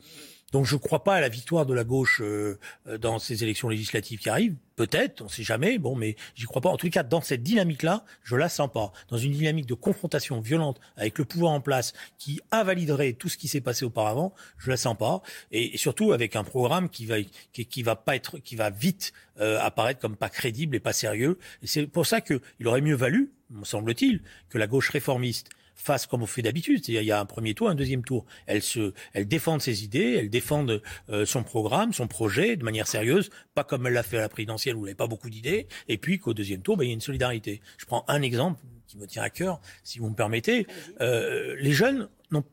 Donc 0.52 0.66
je 0.66 0.76
ne 0.76 0.80
crois 0.80 1.04
pas 1.04 1.16
à 1.16 1.22
la 1.22 1.30
victoire 1.30 1.66
de 1.66 1.74
la 1.74 1.84
gauche 1.84 2.22
euh, 2.22 2.58
dans 3.00 3.20
ces 3.20 3.44
élections 3.44 3.70
législatives 3.70 4.20
qui 4.20 4.30
arrivent. 4.30 4.56
Peut-être, 4.76 5.22
on 5.22 5.26
ne 5.26 5.30
sait 5.30 5.44
jamais. 5.44 5.78
Bon, 5.78 5.96
mais 5.96 6.16
j'y 6.36 6.46
crois 6.46 6.62
pas. 6.62 6.70
En 6.70 6.78
tout 6.78 6.90
cas, 6.90 7.04
dans 7.04 7.22
cette 7.22 7.44
dynamique-là, 7.44 8.04
je 8.24 8.36
la 8.36 8.50
sens 8.50 8.70
pas. 8.72 8.92
Dans 9.10 9.18
une 9.18 9.32
dynamique 9.32 9.66
de 9.66 9.74
confrontation 9.76 10.42
violente 10.42 10.80
avec 10.98 11.18
le 11.20 11.26
pouvoir 11.26 11.54
en 11.54 11.62
place 11.62 11.94
qui 12.18 12.42
invaliderait 12.52 13.14
tout 13.14 13.30
ce 13.30 13.38
qui 13.38 13.48
s'est 13.48 13.62
passé 13.62 13.86
auparavant, 13.86 14.34
je 14.58 14.70
la 14.70 14.78
sens 14.78 14.98
pas. 14.98 15.22
Et, 15.52 15.78
surtout 15.78 16.12
avec 16.12 16.36
un 16.36 16.44
programme 16.44 16.90
qui 16.90 17.06
va 17.06 17.18
qui, 17.54 17.84
va 17.84 17.96
pas 17.96 18.16
être 18.16 18.40
qui 18.40 18.56
va 18.56 18.70
vite 18.70 19.14
euh, 19.40 19.60
apparaître 19.62 20.00
comme 20.00 20.18
pas 20.18 20.30
crédible 20.30 20.76
et 20.76 20.80
pas 20.80 20.94
sérieux. 20.94 21.38
C'est 21.64 21.88
pour 21.88 22.06
ça 22.06 22.20
qu'il 22.20 22.42
aurait 22.66 22.82
mieux 22.82 22.96
valu, 22.96 23.32
me 23.52 23.64
semble-t-il, 23.64 24.22
que 24.50 24.58
la 24.58 24.68
gauche 24.68 24.90
réformiste 24.90 25.50
fasse 25.82 26.06
comme 26.06 26.24
on 26.24 26.28
fait 26.28 26.42
d'habitude. 26.42 26.88
Il 26.88 27.02
y 27.04 27.12
a 27.12 27.20
un 27.20 27.26
premier 27.26 27.54
tour, 27.54 27.70
un 27.70 27.76
deuxième 27.76 28.04
tour. 28.04 28.26
Elle 28.46 28.62
se, 28.62 28.94
elle 29.14 29.28
défendent 29.28 29.62
ses 29.62 29.84
idées, 29.84 30.18
elle 30.20 30.30
défendent 30.30 30.82
euh, 31.10 31.26
son 31.26 31.44
programme, 31.44 31.94
son 31.94 32.08
projet 32.08 32.56
de 32.56 32.64
manière 32.64 32.88
sérieuse, 32.88 33.30
pas 33.56 33.64
comme 33.64 33.88
elle 33.88 33.94
l'a 33.94 34.04
fait 34.04 34.18
à 34.18 34.22
la 34.22 34.30
présidentielle 34.30 34.76
où 34.76 34.80
elle 34.80 34.86
n'avait 34.86 34.96
pas 34.96 35.08
beaucoup 35.08 35.30
d'idées. 35.30 35.68
Et 35.88 35.98
puis 35.98 36.20
qu'au 36.20 36.34
deuxième 36.34 36.62
tour, 36.62 36.78
ben, 36.78 36.86
il 36.86 36.88
y 36.88 36.92
a 36.92 36.94
une 36.94 37.02
solidarité. 37.02 37.62
Je 37.78 37.86
prends 37.86 38.06
un 38.08 38.22
exemple 38.22 38.62
qui 38.88 38.98
me 38.98 39.08
tient 39.08 39.24
à 39.24 39.30
cœur, 39.30 39.62
si 39.84 40.00
vous 40.00 40.10
me 40.10 40.16
permettez. 40.16 40.68
Euh, 41.00 41.56
les 41.60 41.72
jeunes 41.72 42.10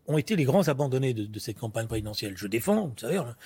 ont 0.06 0.18
été 0.18 0.36
les 0.36 0.44
grands 0.44 0.66
abandonnés 0.68 1.14
de, 1.14 1.38
cette 1.38 1.58
campagne 1.58 1.86
présidentielle. 1.86 2.34
Je 2.36 2.46
défends, 2.46 2.88
vous 2.88 2.98
savez, 2.98 3.16
hein, 3.16 3.36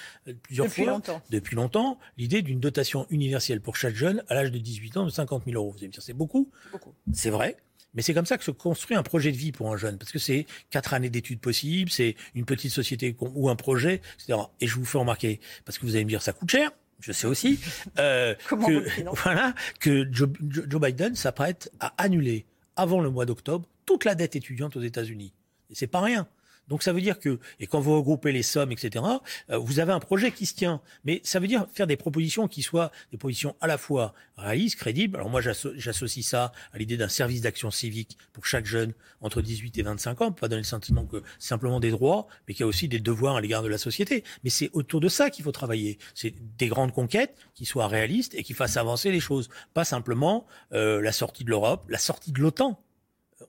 plusieurs 0.43 0.67
depuis 0.67 0.83
fois, 0.85 0.93
longtemps. 0.93 1.23
depuis 1.31 1.57
longtemps, 1.57 1.99
l'idée 2.17 2.43
d'une 2.43 2.61
dotation 2.61 3.07
universelle 3.11 3.61
pour 3.61 3.77
chaque 3.77 3.95
jeune 3.95 4.23
à 4.29 4.35
l'âge 4.35 4.51
de 4.51 4.59
18 4.59 4.97
ans 4.99 5.05
de 5.05 5.11
50 5.11 5.45
000 5.45 5.57
euros. 5.57 5.71
Vous 5.73 5.79
allez 5.79 5.89
me 5.89 5.93
dire, 5.93 6.03
c'est 6.03 6.13
beaucoup. 6.13 6.51
beaucoup. 6.71 6.95
C'est 7.13 7.31
vrai. 7.31 7.57
Mais 7.95 8.03
c'est 8.03 8.15
comme 8.15 8.27
ça 8.27 8.39
que 8.39 8.45
se 8.45 8.51
construit 8.51 8.97
un 8.97 9.03
projet 9.03 9.33
de 9.33 9.37
vie 9.37 9.53
pour 9.53 9.73
un 9.73 9.77
jeune, 9.77 9.99
parce 9.99 10.13
que 10.13 10.19
c'est 10.19 10.47
quatre 10.71 10.95
années 10.95 11.11
d'études 11.11 11.41
possibles, 11.41 11.91
c'est 11.91 12.17
une 12.35 12.45
petite 12.45 12.73
société 12.73 13.15
ou 13.21 13.51
un 13.51 13.57
projet, 13.57 14.01
etc. 14.15 14.39
Et 14.61 14.67
je 14.67 14.77
vous 14.77 14.85
fais 14.85 14.99
remarquer, 14.99 15.41
parce 15.65 15.79
que 15.79 15.87
vous 15.87 15.95
allez 15.95 16.05
me 16.05 16.11
dire 16.11 16.23
ça 16.23 16.33
coûte 16.33 16.51
cher, 16.51 16.71
je 17.01 17.13
sais 17.13 17.27
aussi, 17.27 17.61
euh, 17.99 18.35
que, 18.49 19.13
voilà, 19.23 19.55
que 19.81 20.09
Joe, 20.11 20.31
Joe 20.41 20.81
Biden 20.81 21.15
s'apprête 21.15 21.71
à 21.81 21.93
annuler 21.99 22.47
avant 22.77 23.01
le 23.01 23.11
mois 23.11 23.27
d'octobre 23.27 23.69
toute 23.85 24.05
la 24.05 24.15
dette 24.15 24.37
étudiante 24.37 24.77
aux 24.77 24.83
États-Unis. 24.83 25.35
Et 25.71 25.75
c'est 25.75 25.87
pas 25.87 26.01
rien. 26.01 26.27
Donc 26.69 26.83
ça 26.83 26.93
veut 26.93 27.01
dire 27.01 27.19
que, 27.19 27.39
et 27.61 27.67
quand 27.67 27.81
vous 27.81 27.97
regroupez 27.97 28.33
les 28.33 28.43
sommes, 28.43 28.73
etc., 28.73 29.05
euh, 29.51 29.59
vous 29.59 29.81
avez 29.81 29.93
un 29.93 30.01
projet 30.01 30.31
qui 30.31 30.47
se 30.47 30.55
tient. 30.55 30.81
Mais 31.05 31.21
ça 31.25 31.41
veut 31.41 31.47
dire 31.47 31.67
faire 31.73 31.87
des 31.87 31.97
propositions 31.97 32.49
qui 32.49 32.63
soient 32.63 32.91
des 33.11 33.19
propositions 33.19 33.57
à 33.61 33.67
la 33.67 33.79
fois 33.79 34.15
réalistes, 34.37 34.77
crédibles. 34.77 35.17
Alors 35.17 35.29
moi 35.29 35.41
j'associe 35.41 36.25
ça 36.25 36.53
à 36.73 36.79
l'idée 36.79 36.97
d'un 36.97 37.09
service 37.09 37.41
d'action 37.43 37.71
civique 37.71 38.17
pour 38.33 38.47
chaque 38.47 38.67
jeune 38.67 38.93
entre 39.21 39.43
18 39.43 39.79
et 39.79 39.83
25 39.83 40.21
ans, 40.23 40.27
pour 40.27 40.41
pas 40.41 40.49
donner 40.49 40.63
le 40.63 40.67
sentiment 40.67 41.05
que 41.05 41.23
simplement 41.39 41.81
des 41.81 41.91
droits, 41.91 42.27
mais 42.47 42.55
qu'il 42.55 42.63
y 42.63 42.65
a 42.65 42.67
aussi 42.67 42.89
des 42.89 43.01
devoirs 43.01 43.37
à 43.37 43.41
l'égard 43.41 43.63
de 43.63 43.69
la 43.69 43.79
société. 43.79 44.25
Mais 44.45 44.51
c'est 44.51 44.71
autour 44.73 45.01
de 45.01 45.09
ça 45.09 45.31
qu'il 45.31 45.45
faut 45.45 45.53
travailler. 45.53 45.99
C'est 46.15 46.35
des 46.59 46.69
grandes 46.69 46.93
conquêtes 46.93 47.37
qui 47.55 47.67
soient 47.67 47.89
réalistes 47.89 48.35
et 48.35 48.43
qui 48.43 48.55
fassent 48.55 48.77
avancer 48.77 49.11
les 49.11 49.21
choses. 49.21 49.49
Pas 49.75 49.85
simplement 49.85 50.47
euh, 50.73 51.01
la 51.01 51.13
sortie 51.13 51.45
de 51.45 51.51
l'Europe, 51.51 51.85
la 51.89 51.99
sortie 51.99 52.33
de 52.33 52.41
l'OTAN. 52.41 52.83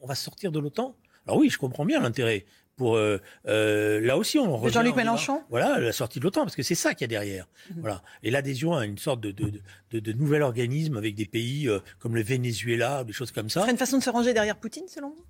On 0.02 0.08
va 0.08 0.16
sortir 0.16 0.52
de 0.52 0.60
l'OTAN? 0.60 0.96
Alors 1.26 1.38
oui, 1.38 1.50
je 1.50 1.58
comprends 1.58 1.86
bien 1.86 2.02
l'intérêt, 2.02 2.46
pour 2.76 2.96
euh, 2.96 3.20
euh, 3.48 4.00
là 4.02 4.18
aussi 4.18 4.40
on 4.40 4.58
revient 4.58 4.74
Jean-Luc 4.74 4.96
Mélenchon 4.96 5.44
voilà 5.50 5.80
la 5.80 5.92
sortie 5.92 6.20
de 6.20 6.24
l'OTAN 6.24 6.44
parce 6.44 6.56
que 6.56 6.64
c'est 6.64 6.76
ça 6.76 6.94
qu'il 6.94 7.02
y 7.02 7.06
a 7.06 7.08
derrière. 7.08 7.48
Mhm. 7.70 7.82
voilà. 7.82 8.04
Et 8.24 8.32
l'adhésion 8.32 8.74
à 8.74 8.86
une 8.86 8.98
sorte 8.98 9.22
de 9.22 9.32
de, 9.32 9.62
de, 9.92 10.00
de 10.00 10.14
nouvel 10.14 10.42
organisme 10.42 10.98
avec 10.98 11.16
des 11.16 11.26
pays 11.26 11.68
euh, 11.68 11.80
comme 12.00 12.16
le 12.16 12.24
Venezuela 12.24 13.04
des 13.04 13.14
choses 13.14 13.32
comme 13.32 13.50
ça. 13.50 13.64
C'est 13.66 13.72
une 13.72 13.78
façon 13.78 13.98
de 13.98 14.04
se 14.04 14.10
ranger 14.10 14.34
derrière 14.34 14.56
Poutine 14.58 14.88
selon 14.88 15.10
vous? 15.10 15.26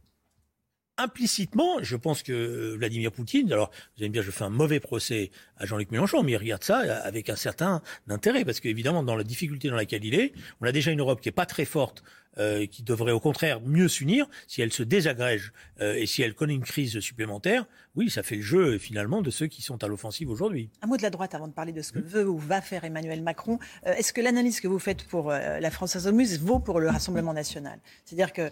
Implicitement, 0.99 1.81
je 1.81 1.95
pense 1.95 2.21
que 2.21 2.75
Vladimir 2.75 3.11
Poutine, 3.11 3.51
alors 3.51 3.71
vous 3.71 4.03
allez 4.03 4.09
me 4.09 4.13
dire, 4.13 4.21
je 4.21 4.29
fais 4.29 4.43
un 4.43 4.49
mauvais 4.49 4.79
procès 4.79 5.31
à 5.57 5.65
Jean-Luc 5.65 5.89
Mélenchon, 5.89 6.21
mais 6.21 6.33
il 6.33 6.37
regarde 6.37 6.63
ça 6.63 6.77
avec 6.77 7.31
un 7.31 7.35
certain 7.35 7.81
intérêt, 8.07 8.45
parce 8.45 8.59
qu'évidemment, 8.59 9.01
dans 9.01 9.15
la 9.15 9.23
difficulté 9.23 9.69
dans 9.69 9.75
laquelle 9.75 10.05
il 10.05 10.13
est, 10.13 10.33
on 10.61 10.67
a 10.67 10.71
déjà 10.71 10.91
une 10.91 10.99
Europe 10.99 11.19
qui 11.19 11.29
est 11.29 11.33
pas 11.33 11.47
très 11.47 11.65
forte 11.65 12.03
euh, 12.37 12.65
qui 12.65 12.83
devrait 12.83 13.11
au 13.11 13.19
contraire 13.19 13.61
mieux 13.61 13.87
s'unir, 13.87 14.27
si 14.47 14.61
elle 14.61 14.73
se 14.73 14.83
désagrège 14.83 15.53
euh, 15.81 15.93
et 15.93 16.05
si 16.05 16.21
elle 16.21 16.33
connaît 16.33 16.55
une 16.55 16.63
crise 16.63 16.99
supplémentaire, 16.99 17.65
oui, 17.95 18.09
ça 18.09 18.23
fait 18.23 18.37
le 18.37 18.41
jeu 18.41 18.77
finalement 18.79 19.21
de 19.21 19.29
ceux 19.29 19.45
qui 19.45 19.61
sont 19.61 19.83
à 19.83 19.87
l'offensive 19.87 20.29
aujourd'hui. 20.29 20.69
Un 20.81 20.87
mot 20.87 20.97
de 20.97 21.03
la 21.03 21.11
droite 21.11 21.35
avant 21.35 21.47
de 21.47 21.53
parler 21.53 21.73
de 21.73 21.81
ce 21.81 21.91
que 21.91 21.99
mmh. 21.99 22.03
veut 22.03 22.27
ou 22.27 22.37
va 22.37 22.61
faire 22.61 22.83
Emmanuel 22.85 23.21
Macron. 23.21 23.59
Euh, 23.85 23.93
est-ce 23.93 24.13
que 24.13 24.21
l'analyse 24.21 24.61
que 24.61 24.67
vous 24.67 24.79
faites 24.79 25.03
pour 25.03 25.29
la 25.29 25.71
France 25.71 25.95
Insoumise 25.95 26.39
vaut 26.39 26.59
pour 26.59 26.79
le 26.79 26.89
Rassemblement 26.89 27.33
national? 27.33 27.79
C'est-à-dire 28.05 28.33
que 28.33 28.51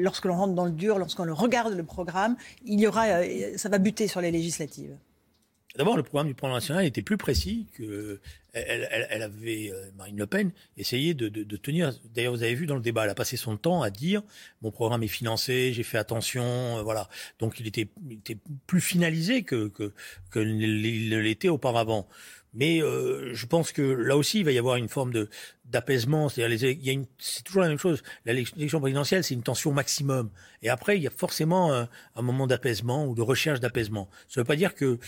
lorsque 0.00 0.24
l'on 0.24 0.36
rentre 0.36 0.54
dans 0.54 0.64
le 0.64 0.72
dur, 0.72 0.98
lorsqu'on 0.98 1.32
regarde 1.34 1.74
le 1.74 1.84
programme, 1.84 2.36
il 2.64 2.80
y 2.80 2.86
aura, 2.86 3.06
ça 3.56 3.68
va 3.68 3.78
buter 3.78 4.08
sur 4.08 4.20
les 4.20 4.30
législatives. 4.30 4.96
D'abord, 5.76 5.96
le 5.96 6.02
programme 6.02 6.26
du 6.26 6.34
Front 6.36 6.52
National 6.52 6.84
était 6.84 7.02
plus 7.02 7.16
précis 7.16 7.66
que 7.76 8.20
elle, 8.52 9.22
avait, 9.22 9.70
euh, 9.70 9.90
Marine 9.96 10.18
Le 10.18 10.26
Pen, 10.26 10.50
essayé 10.76 11.14
de, 11.14 11.28
tenir. 11.56 11.92
D'ailleurs, 12.12 12.32
vous 12.32 12.42
avez 12.42 12.54
vu 12.54 12.66
dans 12.66 12.74
le 12.74 12.80
débat, 12.80 13.04
elle 13.04 13.10
a 13.10 13.14
passé 13.14 13.36
son 13.36 13.56
temps 13.56 13.82
à 13.82 13.90
dire 13.90 14.22
mon 14.62 14.72
programme 14.72 15.04
est 15.04 15.08
financé, 15.08 15.72
j'ai 15.72 15.84
fait 15.84 15.98
attention, 15.98 16.78
euh, 16.78 16.82
voilà. 16.82 17.08
Donc, 17.38 17.60
il 17.60 17.68
était, 17.68 17.88
plus 18.66 18.80
finalisé 18.80 19.44
que 19.44 19.68
que, 19.68 19.92
que 20.30 20.40
l'était 20.40 21.48
auparavant. 21.48 22.08
Mais 22.54 22.82
euh, 22.82 23.34
je 23.34 23.46
pense 23.46 23.72
que 23.72 23.82
là 23.82 24.16
aussi, 24.16 24.40
il 24.40 24.44
va 24.44 24.52
y 24.52 24.58
avoir 24.58 24.76
une 24.76 24.88
forme 24.88 25.12
de 25.12 25.28
d'apaisement. 25.70 26.28
C'est-à-dire, 26.28 27.04
c'est 27.18 27.42
toujours 27.44 27.62
la 27.62 27.68
même 27.68 27.78
chose. 27.78 28.02
L'élection 28.24 28.80
présidentielle, 28.80 29.24
c'est 29.24 29.34
une 29.34 29.42
tension 29.42 29.72
maximum. 29.72 30.30
Et 30.62 30.68
après, 30.68 30.96
il 30.96 31.02
y 31.02 31.06
a 31.06 31.10
forcément 31.10 31.72
un, 31.72 32.22
moment 32.22 32.46
d'apaisement 32.46 33.06
ou 33.06 33.14
de 33.14 33.22
recherche 33.22 33.60
d'apaisement. 33.60 34.08
Ça 34.28 34.40
ne 34.40 34.42
veut 34.42 34.46
pas 34.46 34.56
dire 34.56 34.74
que 34.74 34.98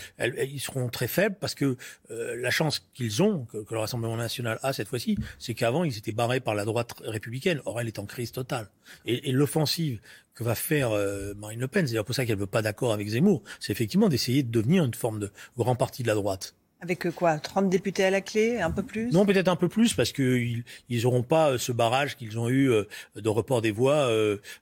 seront 0.57 0.89
très 0.89 1.07
faibles, 1.07 1.35
parce 1.39 1.55
que 1.55 1.77
euh, 2.11 2.35
la 2.37 2.49
chance 2.49 2.79
qu'ils 2.93 3.21
ont, 3.21 3.45
que, 3.45 3.65
le 3.69 3.79
Rassemblement 3.79 4.17
national 4.17 4.59
a 4.63 4.73
cette 4.73 4.87
fois-ci, 4.87 5.17
c'est 5.39 5.53
qu'avant, 5.53 5.83
ils 5.83 5.97
étaient 5.97 6.11
barrés 6.11 6.39
par 6.39 6.55
la 6.55 6.65
droite 6.65 6.93
républicaine. 7.03 7.61
Or, 7.65 7.81
elle 7.81 7.87
est 7.87 7.99
en 7.99 8.05
crise 8.05 8.31
totale. 8.31 8.69
Et, 9.05 9.31
l'offensive 9.31 9.99
que 10.35 10.43
va 10.43 10.55
faire 10.55 10.91
euh, 10.91 11.33
Marine 11.35 11.59
Le 11.59 11.67
Pen, 11.67 11.87
c'est 11.87 12.01
pour 12.03 12.15
ça 12.15 12.25
qu'elle 12.25 12.37
veut 12.37 12.47
pas 12.47 12.61
d'accord 12.61 12.93
avec 12.93 13.07
Zemmour, 13.07 13.43
c'est 13.59 13.71
effectivement 13.71 14.09
d'essayer 14.09 14.43
de 14.43 14.51
devenir 14.51 14.83
une 14.83 14.93
forme 14.93 15.19
de 15.19 15.31
grand 15.57 15.75
parti 15.75 16.03
de 16.03 16.07
la 16.07 16.15
droite. 16.15 16.55
Avec 16.83 17.05
euh, 17.05 17.11
quoi 17.11 17.39
30 17.39 17.69
députés 17.69 18.03
à 18.03 18.09
la 18.09 18.19
clé 18.19 18.59
Un 18.59 18.69
peu 18.69 18.83
plus? 18.83 19.09
Non, 19.13 19.25
peut-être 19.25 19.47
un 19.47 19.55
peu 19.55 19.69
plus, 19.69 19.93
parce 19.93 20.11
qu'ils 20.11 20.65
n'auront 20.89 21.23
pas 21.23 21.51
euh, 21.51 21.57
ce 21.57 21.71
barrage 21.71 22.17
qu'ils 22.17 22.37
ont 22.37 22.49
eu 22.49 22.69
euh, 22.69 22.83
de 23.15 23.29
report 23.29 23.61
des 23.61 23.71
voix 23.71 24.09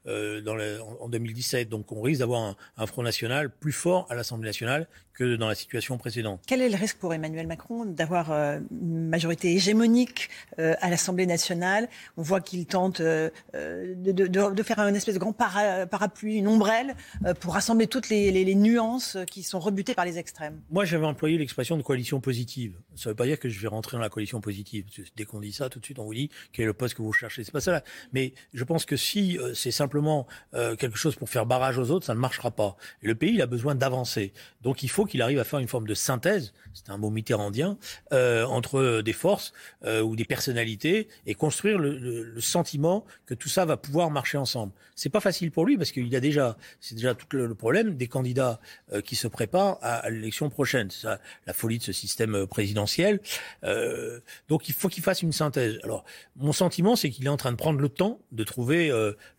dans 0.06 0.56
en 1.00 1.10
2017. 1.10 1.68
Donc 1.68 1.92
on 1.92 2.02
risque 2.02 2.20
d'avoir 2.20 2.42
un, 2.42 2.56
un, 2.78 2.86
Front 2.86 3.02
National 3.02 3.50
plus 3.50 3.72
fort 3.72 4.06
à 4.12 4.16
l'Assemblée 4.16 4.48
nationale 4.48 4.88
que 5.14 5.36
dans 5.36 5.48
la 5.48 5.56
situation 5.56 5.98
précédente. 5.98 6.42
Quel 6.48 6.62
est 6.62 6.70
le 6.70 6.76
risque 6.76 6.98
pour 6.98 7.14
Emmanuel 7.14 7.48
Macron 7.48 7.86
d'avoir 7.86 8.32
une 8.32 9.08
majorité 9.08 9.54
hégémonique 9.54 10.30
à 10.58 10.90
l'Assemblée 10.90 11.26
nationale? 11.26 11.90
On 12.18 12.22
voit 12.22 12.42
qu'il 12.42 12.66
tente 12.66 13.02
de, 13.02 13.32
de, 13.54 14.28
de, 14.28 14.64
faire 14.64 14.80
un 14.80 14.94
espèce 14.94 15.16
de 15.16 15.20
grand 15.20 15.34
parapluie, 15.34 16.38
une 16.38 16.48
ombrelle, 16.48 16.96
pour 17.40 17.54
rassembler 17.54 17.88
toutes 17.88 18.10
les, 18.10 18.32
les, 18.32 18.44
les 18.44 18.56
nuances 18.56 19.18
qui 19.30 19.44
sont 19.44 19.60
rebutées 19.60 19.94
par 19.94 20.06
les 20.06 20.18
extrêmes. 20.18 20.62
Moi, 20.70 20.86
j'avais 20.86 21.06
employé 21.06 21.38
l'expression 21.38 21.78
de 21.78 21.82
coalition 21.82 22.20
positive. 22.22 22.76
Ça 22.96 23.10
ne 23.10 23.12
veut 23.12 23.16
pas 23.16 23.26
dire 23.26 23.40
que 23.40 23.50
je 23.50 23.60
vais 23.60 23.68
rentrer 23.68 23.98
dans 23.98 24.02
la 24.02 24.10
coalition 24.10 24.42
positive. 24.42 24.86
Dès 25.16 25.26
qu'on 25.26 25.40
dit 25.40 25.52
ça, 25.52 25.70
tout 25.70 25.80
de 25.80 25.86
suite, 25.86 26.00
on 26.00 26.06
vous 26.06 26.14
dit 26.14 26.30
quel 26.52 26.64
est 26.64 26.68
le 26.68 26.74
poste 26.74 26.96
que 26.96 27.02
vous 27.02 27.14
cherchez? 27.14 27.44
C'est 27.44 27.52
pas 27.52 27.62
ça. 27.62 27.84
Mais 28.14 28.34
je 28.54 28.64
pense 28.64 28.86
que 28.86 28.96
si 28.96 29.38
euh, 29.38 29.54
c'est 29.54 29.72
simplement 29.72 30.28
euh, 30.54 30.76
quelque 30.76 30.98
chose 30.98 31.16
pour 31.16 31.30
faire 31.30 31.46
barrage 31.46 31.78
aux 31.78 31.92
autres, 31.92 32.06
ça 32.06 32.14
ne 32.14 32.20
marchera 32.20 32.52
pas. 32.52 32.78
Et 33.02 33.08
le 33.08 33.16
pays, 33.16 33.34
il 33.34 33.42
a 33.42 33.48
besoin 33.48 33.76
d'avancer. 33.76 34.34
Donc, 34.62 34.84
il 34.84 34.90
faut 34.90 35.01
qu'il 35.06 35.22
arrive 35.22 35.40
à 35.40 35.44
faire 35.44 35.60
une 35.60 35.68
forme 35.68 35.88
de 35.88 35.94
synthèse. 35.94 36.54
C'est 36.74 36.90
un 36.90 36.98
mot 36.98 37.10
mitterrandien 37.10 37.78
euh, 38.14 38.46
entre 38.46 39.02
des 39.02 39.14
forces 39.14 39.54
euh, 39.84 40.02
ou 40.02 40.16
des 40.16 40.26
personnalités 40.26 41.08
et 41.26 41.36
construire 41.36 41.78
le, 41.78 42.40
sentiment 42.40 43.06
que 43.26 43.34
tout 43.34 43.50
ça 43.50 43.66
va 43.66 43.78
pouvoir 43.78 44.10
marcher 44.10 44.38
ensemble. 44.38 44.72
C'est 44.96 45.10
pas 45.10 45.20
facile 45.20 45.52
pour 45.52 45.66
lui 45.66 45.78
parce 45.78 45.92
qu'il 45.92 46.16
a 46.16 46.20
déjà, 46.20 46.58
c'est 46.80 46.96
déjà 46.96 47.14
tout 47.14 47.28
le, 47.36 47.54
problème 47.54 47.96
des 47.98 48.08
candidats 48.08 48.60
euh, 48.94 49.02
qui 49.02 49.16
se 49.16 49.28
préparent 49.28 49.78
à, 49.82 49.96
à 49.96 50.10
l'élection 50.10 50.50
prochaine. 50.50 50.90
C'est 50.90 51.02
ça 51.02 51.20
la 51.46 51.54
folie 51.54 51.78
de 51.78 51.84
ce 51.84 51.92
système 51.92 52.48
présidentiel. 52.48 53.20
Donc 54.48 54.70
il 54.70 54.74
faut 54.74 54.88
qu'il 54.88 55.04
fasse 55.04 55.22
une 55.22 55.32
synthèse. 55.32 55.80
Alors 55.84 56.04
mon 56.36 56.54
sentiment, 56.54 56.96
c'est 56.96 57.10
qu'il 57.10 57.26
est 57.26 57.30
en 57.30 57.38
train 57.38 57.52
de 57.52 57.58
prendre 57.58 57.80
le 57.80 57.90
temps 57.90 58.20
de 58.32 58.44
trouver 58.44 58.92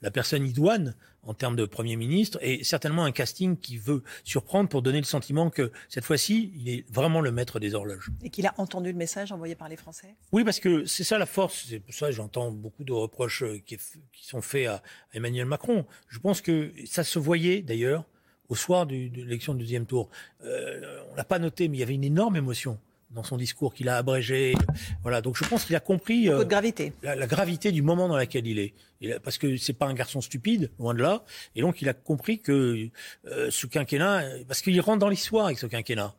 la 0.03 0.11
personne 0.11 0.47
idoine 0.47 0.95
en 1.25 1.35
termes 1.35 1.57
de 1.57 1.65
Premier 1.65 1.97
ministre 1.97 2.39
et 2.43 2.65
certainement 2.65 3.05
un 3.05 3.13
casting 3.13 3.57
qui 3.57 3.79
veut 3.79 4.03
surprendre 4.25 4.69
pour 4.69 4.83
donner 4.83 4.99
le 4.99 5.07
sentiment 5.07 5.51
que 5.51 5.71
cette 5.89 6.05
fois-ci, 6.05 6.53
il 6.57 6.69
est 6.69 6.85
vraiment 6.91 7.21
le 7.21 7.31
maître 7.31 7.61
des 7.61 7.75
horloges. 7.75 8.11
Et 8.23 8.31
qu'il 8.31 8.47
a 8.47 8.55
entendu 8.59 8.91
le 8.91 8.99
message 8.99 9.33
envoyé 9.33 9.55
par 9.55 9.69
les 9.69 9.77
Français? 9.77 10.15
Oui, 10.33 10.45
parce 10.45 10.59
que 10.61 10.85
c'est 10.85 11.05
ça 11.05 11.19
la 11.19 11.27
force. 11.27 11.67
C'est 11.69 11.81
pour 11.81 11.95
ça 11.95 12.07
que 12.07 12.13
j'entends 12.13 12.51
beaucoup 12.51 12.85
de 12.85 12.93
reproches 12.93 13.43
euh, 13.43 13.59
qui, 13.65 13.77
qui 14.13 14.27
sont 14.27 14.43
faits 14.43 14.67
à 14.67 14.83
Emmanuel 15.13 15.47
Macron. 15.47 15.87
Je 16.09 16.19
pense 16.19 16.41
que 16.41 16.73
ça 16.87 17.05
se 17.05 17.19
voyait 17.19 17.63
d'ailleurs 17.63 18.05
au 18.49 18.55
soir 18.55 18.87
du, 18.87 19.09
de 19.09 19.23
l'élection 19.23 19.55
du 19.55 19.61
deuxième 19.61 19.87
tour. 19.87 20.11
Euh, 20.45 21.03
on 21.11 21.15
l'a 21.15 21.25
pas 21.25 21.39
noté, 21.39 21.69
mais 21.69 21.79
il 21.79 21.81
y 21.81 21.83
avait 21.83 21.95
une 21.95 22.05
énorme 22.05 22.37
émotion 22.37 22.79
dans 23.15 23.23
son 23.23 23.37
discours 23.37 23.75
qu'il 23.75 23.89
a 23.89 23.97
abrégé. 23.97 24.55
Voilà, 25.03 25.21
donc 25.21 25.37
je 25.37 25.45
pense 25.45 25.65
qu'il 25.65 25.77
a 25.77 25.81
compris 25.81 26.29
euh, 26.29 26.39
de 26.39 26.45
gravité. 26.45 26.93
La, 27.03 27.15
la, 27.15 27.27
gravité 27.27 27.73
du 27.73 27.83
moment 27.83 28.09
dans 28.09 28.17
lequel 28.17 28.47
il 28.47 28.59
est. 28.59 28.75
Il 29.01 29.13
a, 29.13 29.21
parce 29.21 29.39
que 29.39 29.57
c'est 29.57 29.73
pas 29.73 29.87
un 29.87 29.95
garçon 29.95 30.21
stupide, 30.21 30.71
loin 30.79 30.95
de 30.95 31.03
là. 31.03 31.25
Et 31.57 31.61
donc 31.61 31.83
il 31.83 31.89
a 31.89 31.95
compris 31.95 32.41
que 32.41 32.89
euh, 33.27 33.51
ce 33.51 33.67
quinquennat, 33.67 34.25
parce 34.49 34.63
qu'il 34.63 34.81
rentre 34.81 34.99
dans 34.99 35.09
l'histoire 35.09 35.47
avec 35.47 35.59
ce 35.59 35.67
quinquennat 35.67 36.15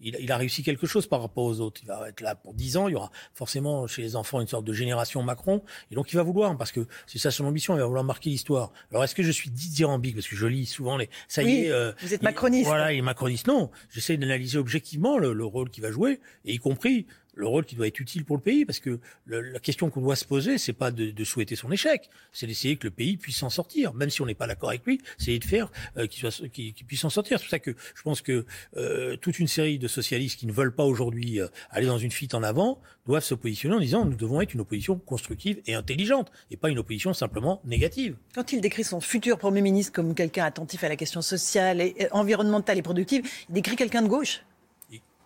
il, 0.00 0.16
il, 0.20 0.32
a 0.32 0.36
réussi 0.36 0.62
quelque 0.62 0.86
chose 0.86 1.06
par 1.06 1.20
rapport 1.20 1.44
aux 1.44 1.60
autres. 1.60 1.80
Il 1.82 1.88
va 1.88 2.08
être 2.08 2.20
là 2.20 2.34
pour 2.34 2.54
dix 2.54 2.76
ans. 2.76 2.88
Il 2.88 2.92
y 2.92 2.94
aura 2.94 3.10
forcément 3.34 3.86
chez 3.86 4.02
les 4.02 4.16
enfants 4.16 4.40
une 4.40 4.46
sorte 4.46 4.64
de 4.64 4.72
génération 4.72 5.22
Macron. 5.22 5.62
Et 5.90 5.94
donc 5.94 6.12
il 6.12 6.16
va 6.16 6.22
vouloir, 6.22 6.56
parce 6.56 6.72
que 6.72 6.86
c'est 7.06 7.18
ça 7.18 7.30
son 7.30 7.44
ambition, 7.44 7.74
il 7.74 7.80
va 7.80 7.86
vouloir 7.86 8.04
marquer 8.04 8.30
l'histoire. 8.30 8.72
Alors 8.90 9.04
est-ce 9.04 9.14
que 9.14 9.22
je 9.22 9.30
suis 9.30 9.50
dithyrambique 9.50 10.14
Parce 10.14 10.28
que 10.28 10.36
je 10.36 10.46
lis 10.46 10.66
souvent 10.66 10.96
les... 10.96 11.08
Ça 11.28 11.42
oui, 11.42 11.52
y 11.52 11.64
est... 11.64 11.70
Euh, 11.70 11.92
vous 12.02 12.14
êtes 12.14 12.22
macroniste. 12.22 12.66
Il, 12.66 12.68
voilà, 12.68 12.92
il 12.92 12.98
est 12.98 13.02
macroniste. 13.02 13.46
Non, 13.46 13.70
j'essaie 13.90 14.16
d'analyser 14.16 14.58
objectivement 14.58 15.18
le, 15.18 15.32
le 15.32 15.44
rôle 15.44 15.70
qu'il 15.70 15.82
va 15.82 15.90
jouer, 15.90 16.20
et 16.44 16.54
y 16.54 16.58
compris 16.58 17.06
le 17.36 17.46
rôle 17.46 17.64
qui 17.64 17.76
doit 17.76 17.86
être 17.86 18.00
utile 18.00 18.24
pour 18.24 18.36
le 18.36 18.42
pays, 18.42 18.64
parce 18.64 18.80
que 18.80 18.98
le, 19.26 19.40
la 19.40 19.60
question 19.60 19.90
qu'on 19.90 20.00
doit 20.00 20.16
se 20.16 20.24
poser, 20.24 20.58
c'est 20.58 20.72
pas 20.72 20.90
de, 20.90 21.10
de, 21.10 21.24
souhaiter 21.24 21.54
son 21.54 21.70
échec, 21.70 22.10
c'est 22.32 22.46
d'essayer 22.46 22.76
que 22.76 22.86
le 22.86 22.90
pays 22.90 23.16
puisse 23.16 23.36
s'en 23.36 23.50
sortir, 23.50 23.94
même 23.94 24.10
si 24.10 24.22
on 24.22 24.26
n'est 24.26 24.34
pas 24.34 24.46
d'accord 24.46 24.70
avec 24.70 24.84
lui, 24.86 25.00
c'est 25.18 25.38
de 25.38 25.44
faire 25.44 25.70
euh, 25.96 26.06
qu'il 26.06 26.20
soit 26.20 26.48
qu'il 26.48 26.72
puisse 26.74 27.00
s'en 27.00 27.10
sortir. 27.10 27.38
C'est 27.38 27.44
pour 27.44 27.50
ça 27.50 27.58
que 27.58 27.74
je 27.94 28.02
pense 28.02 28.22
que 28.22 28.46
euh, 28.76 29.16
toute 29.16 29.38
une 29.38 29.48
série 29.48 29.78
de 29.78 29.86
socialistes 29.86 30.40
qui 30.40 30.46
ne 30.46 30.52
veulent 30.52 30.74
pas 30.74 30.84
aujourd'hui 30.84 31.40
euh, 31.40 31.48
aller 31.70 31.86
dans 31.86 31.98
une 31.98 32.10
fuite 32.10 32.34
en 32.34 32.42
avant 32.42 32.80
doivent 33.06 33.22
se 33.22 33.34
positionner 33.34 33.76
en 33.76 33.80
disant 33.80 34.04
nous 34.04 34.16
devons 34.16 34.40
être 34.40 34.54
une 34.54 34.60
opposition 34.60 34.98
constructive 34.98 35.60
et 35.66 35.74
intelligente, 35.74 36.32
et 36.50 36.56
pas 36.56 36.70
une 36.70 36.78
opposition 36.78 37.12
simplement 37.12 37.60
négative. 37.64 38.16
Quand 38.34 38.52
il 38.52 38.60
décrit 38.60 38.82
son 38.82 39.00
futur 39.00 39.38
premier 39.38 39.60
ministre 39.60 39.92
comme 39.92 40.14
quelqu'un 40.14 40.46
attentif 40.46 40.82
à 40.84 40.88
la 40.88 40.96
question 40.96 41.20
sociale, 41.20 41.80
et, 41.82 41.94
et 41.98 42.12
environnementale 42.12 42.78
et 42.78 42.82
productive, 42.82 43.28
il 43.48 43.54
décrit 43.54 43.76
quelqu'un 43.76 44.02
de 44.02 44.08
gauche? 44.08 44.42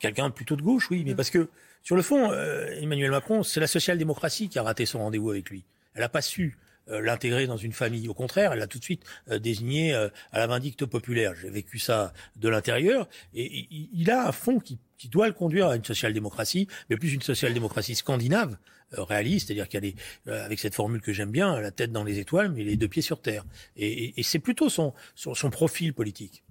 Quelqu'un 0.01 0.31
plutôt 0.31 0.57
de 0.57 0.63
gauche, 0.63 0.91
oui, 0.91 1.03
mais 1.05 1.13
mmh. 1.13 1.17
parce 1.17 1.31
que 1.31 1.49
sur 1.83 1.97
le 1.97 2.03
fond, 2.03 2.31
euh, 2.31 2.67
Emmanuel 2.81 3.11
Macron, 3.11 3.43
c'est 3.43 3.61
la 3.61 3.67
social-démocratie 3.67 4.49
qui 4.49 4.59
a 4.59 4.63
raté 4.63 4.87
son 4.87 4.99
rendez-vous 4.99 5.31
avec 5.31 5.51
lui. 5.51 5.65
Elle 5.95 6.03
n'a 6.03 6.09
pas 6.09 6.23
su 6.23 6.57
euh, 6.89 7.01
l'intégrer 7.01 7.47
dans 7.47 7.57
une 7.57 7.73
famille. 7.73 8.09
Au 8.09 8.15
contraire, 8.15 8.53
elle 8.53 8.59
l'a 8.59 8.67
tout 8.67 8.79
de 8.79 8.85
suite 8.85 9.03
euh, 9.31 9.39
désigné 9.39 9.95
à 9.95 10.11
la 10.39 10.47
vindicte 10.47 10.85
populaire. 10.85 11.35
J'ai 11.41 11.51
vécu 11.51 11.79
ça 11.79 12.13
de 12.37 12.49
l'intérieur. 12.49 13.09
Et, 13.35 13.67
il 13.93 14.11
a 14.11 14.29
un 14.29 14.33
fond 14.33 14.61
qui, 14.61 14.79
qui 14.99 15.09
doit 15.09 15.27
le 15.27 15.33
conduire 15.33 15.69
à 15.69 15.77
une 15.77 15.85
social-démocratie, 15.85 16.69
mais 16.89 16.97
plus 16.97 17.15
une 17.15 17.23
social-démocratie 17.23 17.95
scandinave, 17.95 18.57
réaliste, 18.93 19.47
c'est-à-dire 19.47 19.69
qu'elle 19.69 19.85
est, 19.85 19.95
avec 20.27 20.59
cette 20.59 20.75
formule 20.75 21.01
que 21.01 21.13
j'aime 21.13 21.31
bien, 21.31 21.61
la 21.61 21.71
tête 21.71 21.93
dans 21.93 22.03
les 22.03 22.19
étoiles, 22.19 22.51
mais 22.51 22.65
les 22.65 22.77
deux 22.77 22.89
pieds 22.89 23.03
sur 23.03 23.21
terre. 23.21 23.45
Et, 23.77 23.87
et, 23.87 24.15
et 24.19 24.23
c'est 24.25 24.41
plutôt 24.41 24.69
son, 24.69 24.95
son 25.15 25.49
profil 25.51 25.95
politique. 25.95 26.43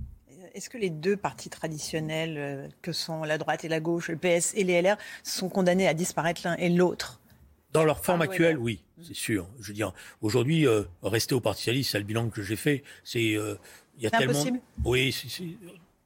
Est-ce 0.53 0.69
que 0.69 0.77
les 0.77 0.89
deux 0.89 1.17
partis 1.17 1.49
traditionnels, 1.49 2.37
euh, 2.37 2.67
que 2.81 2.91
sont 2.91 3.23
la 3.23 3.37
droite 3.37 3.63
et 3.63 3.67
la 3.67 3.79
gauche, 3.79 4.09
le 4.09 4.17
PS 4.17 4.53
et 4.55 4.63
les 4.63 4.81
LR, 4.81 4.97
sont 5.23 5.49
condamnés 5.49 5.87
à 5.87 5.93
disparaître 5.93 6.41
l'un 6.43 6.55
et 6.57 6.69
l'autre? 6.69 7.19
Dans 7.71 7.83
leur 7.83 8.03
forme 8.03 8.21
actuelle, 8.21 8.57
oui, 8.57 8.83
c'est 9.01 9.15
sûr. 9.15 9.47
Je 9.59 9.67
veux 9.67 9.73
dire, 9.73 9.93
aujourd'hui, 10.21 10.65
euh, 10.65 10.83
rester 11.03 11.35
au 11.35 11.39
Parti 11.39 11.61
socialiste, 11.61 11.91
c'est 11.91 11.99
le 11.99 12.03
bilan 12.03 12.29
que 12.29 12.41
j'ai 12.41 12.55
fait. 12.55 12.83
C'est, 13.03 13.35
euh, 13.35 13.55
il 13.97 14.03
y 14.03 14.07
a 14.07 14.09
tellement. 14.09 14.33
Impossible. 14.33 14.59
Oui, 14.83 15.11
c'est 15.11 15.43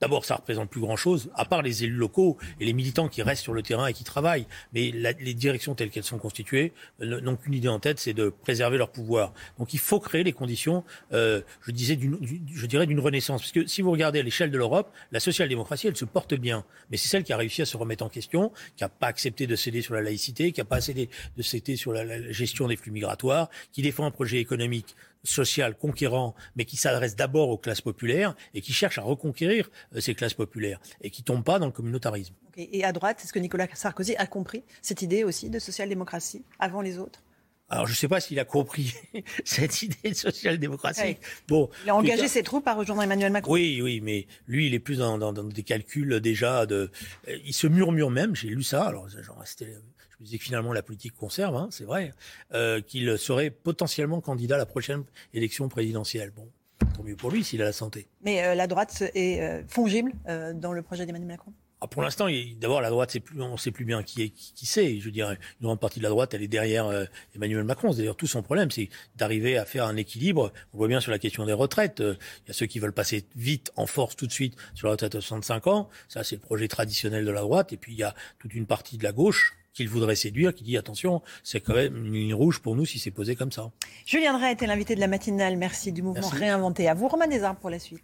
D'abord, 0.03 0.25
ça 0.25 0.36
représente 0.36 0.69
plus 0.69 0.81
grand-chose, 0.81 1.31
à 1.33 1.45
part 1.45 1.62
les 1.62 1.86
élus 1.86 1.95
locaux 1.95 2.38
et 2.60 2.65
les 2.65 2.74
militants 2.74 3.07
qui 3.07 3.22
restent 3.22 3.43
sur 3.43 3.53
le 3.53 3.62
terrain 3.62 3.88
et 3.88 3.93
qui 3.93 4.03
travaillent. 4.03 4.48
Mais 4.74 4.91
la, 4.91 5.13
les 5.13 5.33
directions 5.33 5.75
telles 5.75 5.91
qu'elles 5.91 6.03
sont 6.03 6.17
constituées 6.17 6.74
n'ont 7.00 7.38
qu'une 7.38 7.53
idée 7.53 7.69
en 7.69 7.79
tête, 7.79 8.01
c'est 8.01 8.12
de 8.12 8.27
préserver 8.27 8.77
leur 8.77 8.89
pouvoir. 8.89 9.31
Donc 9.60 9.74
il 9.74 9.79
faut 9.79 10.01
créer 10.01 10.25
les 10.25 10.33
conditions, 10.33 10.83
euh, 11.13 11.39
je 11.62 11.72
disais, 11.72 11.95
d'une, 11.95 12.17
dirais 12.19 12.86
d'une 12.86 13.00
renaissance. 13.00 13.43
Parce 13.43 13.53
que 13.53 13.65
si 13.65 13.81
vous 13.81 13.91
regardez 13.91 14.19
à 14.19 14.24
l'échelle 14.24 14.51
de 14.51 14.57
l'Europe, 14.57 14.91
la 15.13 15.22
social-démocratie, 15.22 15.88
elle 15.88 15.95
se 15.95 16.03
porte 16.03 16.33
bien. 16.33 16.65
Mais 16.91 16.98
c'est 16.98 17.07
celle 17.07 17.24
qui 17.24 17.31
a 17.31 17.38
réussi 17.38 17.62
à 17.62 17.65
se 17.65 17.77
remettre 17.77 18.03
en 18.03 18.10
question, 18.10 18.51
qui 18.75 18.83
n'a 18.83 18.89
pas 18.89 19.07
accepté 19.07 19.48
de 19.48 19.55
céder 19.55 19.81
sur 19.81 19.93
la 19.93 20.01
laïcité, 20.01 20.51
qui 20.51 20.60
n'a 20.60 20.65
pas 20.65 20.81
cédé 20.81 21.10
de 21.38 21.41
céder 21.41 21.77
sur 21.77 21.93
la, 21.93 22.03
la 22.03 22.29
gestion 22.33 22.67
des 22.67 22.75
flux 22.75 22.91
migratoires, 22.91 23.50
qui 23.72 23.81
défend 23.81 24.05
un 24.05 24.12
projet 24.12 24.39
économique 24.39 24.98
social 25.24 25.75
conquérant, 25.77 26.36
mais 26.56 26.65
qui 26.65 26.77
s'adresse 26.77 27.15
d'abord 27.15 27.50
aux 27.50 27.58
classes 27.58 27.82
populaires 27.82 28.36
et 28.53 28.62
qui 28.62 28.74
cherche 28.74 28.98
à 28.98 29.01
reconquérir 29.01 29.70
euh, 29.96 30.01
ces 30.01 30.15
classes 30.15 30.34
populaires 30.34 30.80
et 31.01 31.10
qui 31.10 31.24
tombe 31.24 31.44
pas 31.44 31.60
dans 31.60 31.65
le 31.65 31.72
communautarisme. 31.72 32.34
Et 32.58 32.84
à 32.84 32.92
droite, 32.92 33.22
est-ce 33.24 33.34
que 33.34 33.39
Nicolas 33.39 33.68
Sarkozy 33.74 34.15
a 34.18 34.27
compris 34.27 34.63
cette 34.82 35.01
idée 35.01 35.24
aussi 35.24 35.50
de 35.50 35.60
social-démocratie 35.60 36.44
avant 36.60 36.82
les 36.82 37.00
autres? 37.00 37.24
Alors, 37.74 37.88
je 37.88 37.94
ne 37.94 37.96
sais 37.96 38.08
pas 38.08 38.20
s'il 38.20 38.39
a 38.39 38.46
compris 38.46 38.94
cette 39.46 39.82
idée 39.82 40.12
de 40.12 40.13
social-démocratie. 40.13 41.18
Bon, 41.48 41.70
il 41.84 41.89
a 41.89 41.96
engagé 41.96 42.27
ses 42.27 42.44
troupes 42.44 42.68
à 42.68 42.75
rejoindre 42.75 43.01
Emmanuel 43.01 43.32
Macron. 43.32 43.51
Oui, 43.51 43.82
oui, 43.82 44.00
mais 44.00 44.27
lui, 44.48 44.68
il 44.68 44.75
est 44.75 44.80
plus 44.80 45.00
dans, 45.00 45.18
dans, 45.18 45.34
dans 45.34 45.44
des 45.44 45.63
calculs 45.63 46.20
déjà. 46.20 46.68
De, 46.68 46.92
euh, 47.27 47.38
il 47.44 47.53
se 47.53 47.65
murmure 47.65 48.12
même. 48.12 48.36
J'ai 48.36 48.50
lu 48.50 48.62
ça. 48.62 48.84
Alors, 48.84 49.08
j'en 49.10 49.36
restais 49.36 49.75
je 50.20 50.25
disais 50.25 50.38
que 50.38 50.44
finalement 50.44 50.72
la 50.72 50.84
politique 50.84 51.15
conserve, 51.15 51.56
hein, 51.56 51.68
c'est 51.72 51.84
vrai, 51.84 52.13
euh, 52.53 52.80
qu'il 52.80 53.18
serait 53.18 53.50
potentiellement 53.50 54.22
candidat 54.22 54.56
à 54.56 54.60
la 54.60 54.65
prochaine 54.65 55.03
élection 55.34 55.68
présidentielle. 55.68 56.32
Bon, 56.34 56.48
tant 56.96 57.03
mieux 57.03 57.15
pour 57.15 57.32
lui 57.32 57.44
s'il 57.44 57.62
a 57.62 57.65
la 57.65 57.74
santé. 57.74 58.08
Mais 58.22 58.44
euh, 58.44 58.56
la 58.56 58.68
droite 58.68 59.03
est 59.15 59.42
euh, 59.42 59.63
fongible 59.68 60.13
euh, 60.27 60.53
dans 60.53 60.72
le 60.72 60.82
projet 60.82 61.06
d'Emmanuel 61.06 61.27
Macron? 61.27 61.51
Ah, 61.84 61.88
pour 61.88 62.02
l'instant, 62.02 62.28
d'abord, 62.62 62.80
la 62.80 62.90
droite, 62.90 63.20
plus, 63.20 63.42
on 63.42 63.52
ne 63.52 63.58
sait 63.58 63.72
plus 63.72 63.84
bien 63.84 64.04
qui 64.04 64.22
est 64.22 64.30
qui, 64.30 64.66
c'est. 64.66 65.00
Je 65.00 65.04
veux 65.04 65.12
dire, 65.12 65.32
une 65.32 65.38
grande 65.62 65.82
partie 65.82 66.00
de 66.00 66.04
la 66.04 66.10
droite, 66.10 66.34
elle 66.34 66.42
est 66.42 66.48
derrière 66.48 66.86
euh, 66.88 67.04
Emmanuel 67.36 67.66
Macron. 67.66 67.92
C'est 67.92 67.98
d'ailleurs 67.98 68.16
tout 68.16 68.25
son 68.25 68.42
problème, 68.42 68.72
c'est 68.72 68.88
d'arriver 69.18 69.58
à 69.58 69.66
faire 69.66 69.86
un 69.86 69.98
équilibre. 69.98 70.54
On 70.74 70.78
voit 70.78 70.88
bien 70.88 71.02
sur 71.02 71.12
la 71.12 71.20
question 71.20 71.46
des 71.46 71.52
retraites. 71.52 72.00
Euh, 72.00 72.16
il 72.46 72.48
y 72.48 72.52
a 72.52 72.54
ceux 72.54 72.68
qui 72.68 72.80
veulent 72.80 72.94
passer 72.94 73.25
vite, 73.36 73.74
en 73.75 73.86
force, 73.86 74.16
tout 74.16 74.28
de 74.28 74.32
suite, 74.32 74.56
sur 74.75 74.88
la 74.88 74.94
retraite 74.94 75.16
à 75.16 75.20
65 75.20 75.68
ans. 75.68 75.90
Ça, 76.08 76.24
c'est 76.24 76.36
le 76.38 76.42
projet 76.42 76.70
traditionnel 76.70 77.25
de 77.25 77.32
la 77.32 77.42
droite. 77.42 77.74
Et 77.74 77.78
puis, 77.78 77.92
il 77.92 78.00
y 78.00 78.04
a 78.04 78.16
toute 78.40 78.54
une 78.54 78.66
partie 78.66 78.98
de 78.98 79.04
la 79.04 79.12
gauche 79.12 79.54
qu'il 79.74 79.90
voudrait 79.90 80.16
séduire, 80.16 80.56
qui 80.56 80.63
dit 80.63 80.78
attention, 80.78 81.22
c'est 81.44 81.60
quand 81.60 81.74
même 81.74 81.98
une 81.98 82.13
ligne 82.13 82.34
rouge 82.34 82.62
pour 82.62 82.78
nous 82.78 82.86
si 82.86 82.98
c'est 82.98 83.12
posé 83.12 83.36
comme 83.36 83.52
ça. 83.52 83.72
Julien 84.06 84.38
Drey 84.38 84.54
était 84.54 84.68
l'invité 84.68 84.96
de 84.96 85.02
la 85.02 85.08
matinale. 85.08 85.58
Merci 85.58 85.92
du 85.92 86.02
mouvement 86.02 86.30
Réinventé. 86.30 86.88
À 86.88 86.94
vous, 86.94 87.10
Romain 87.10 87.28
Desarmes, 87.28 87.58
pour 87.58 87.72
la 87.72 87.80
suite. 87.80 88.04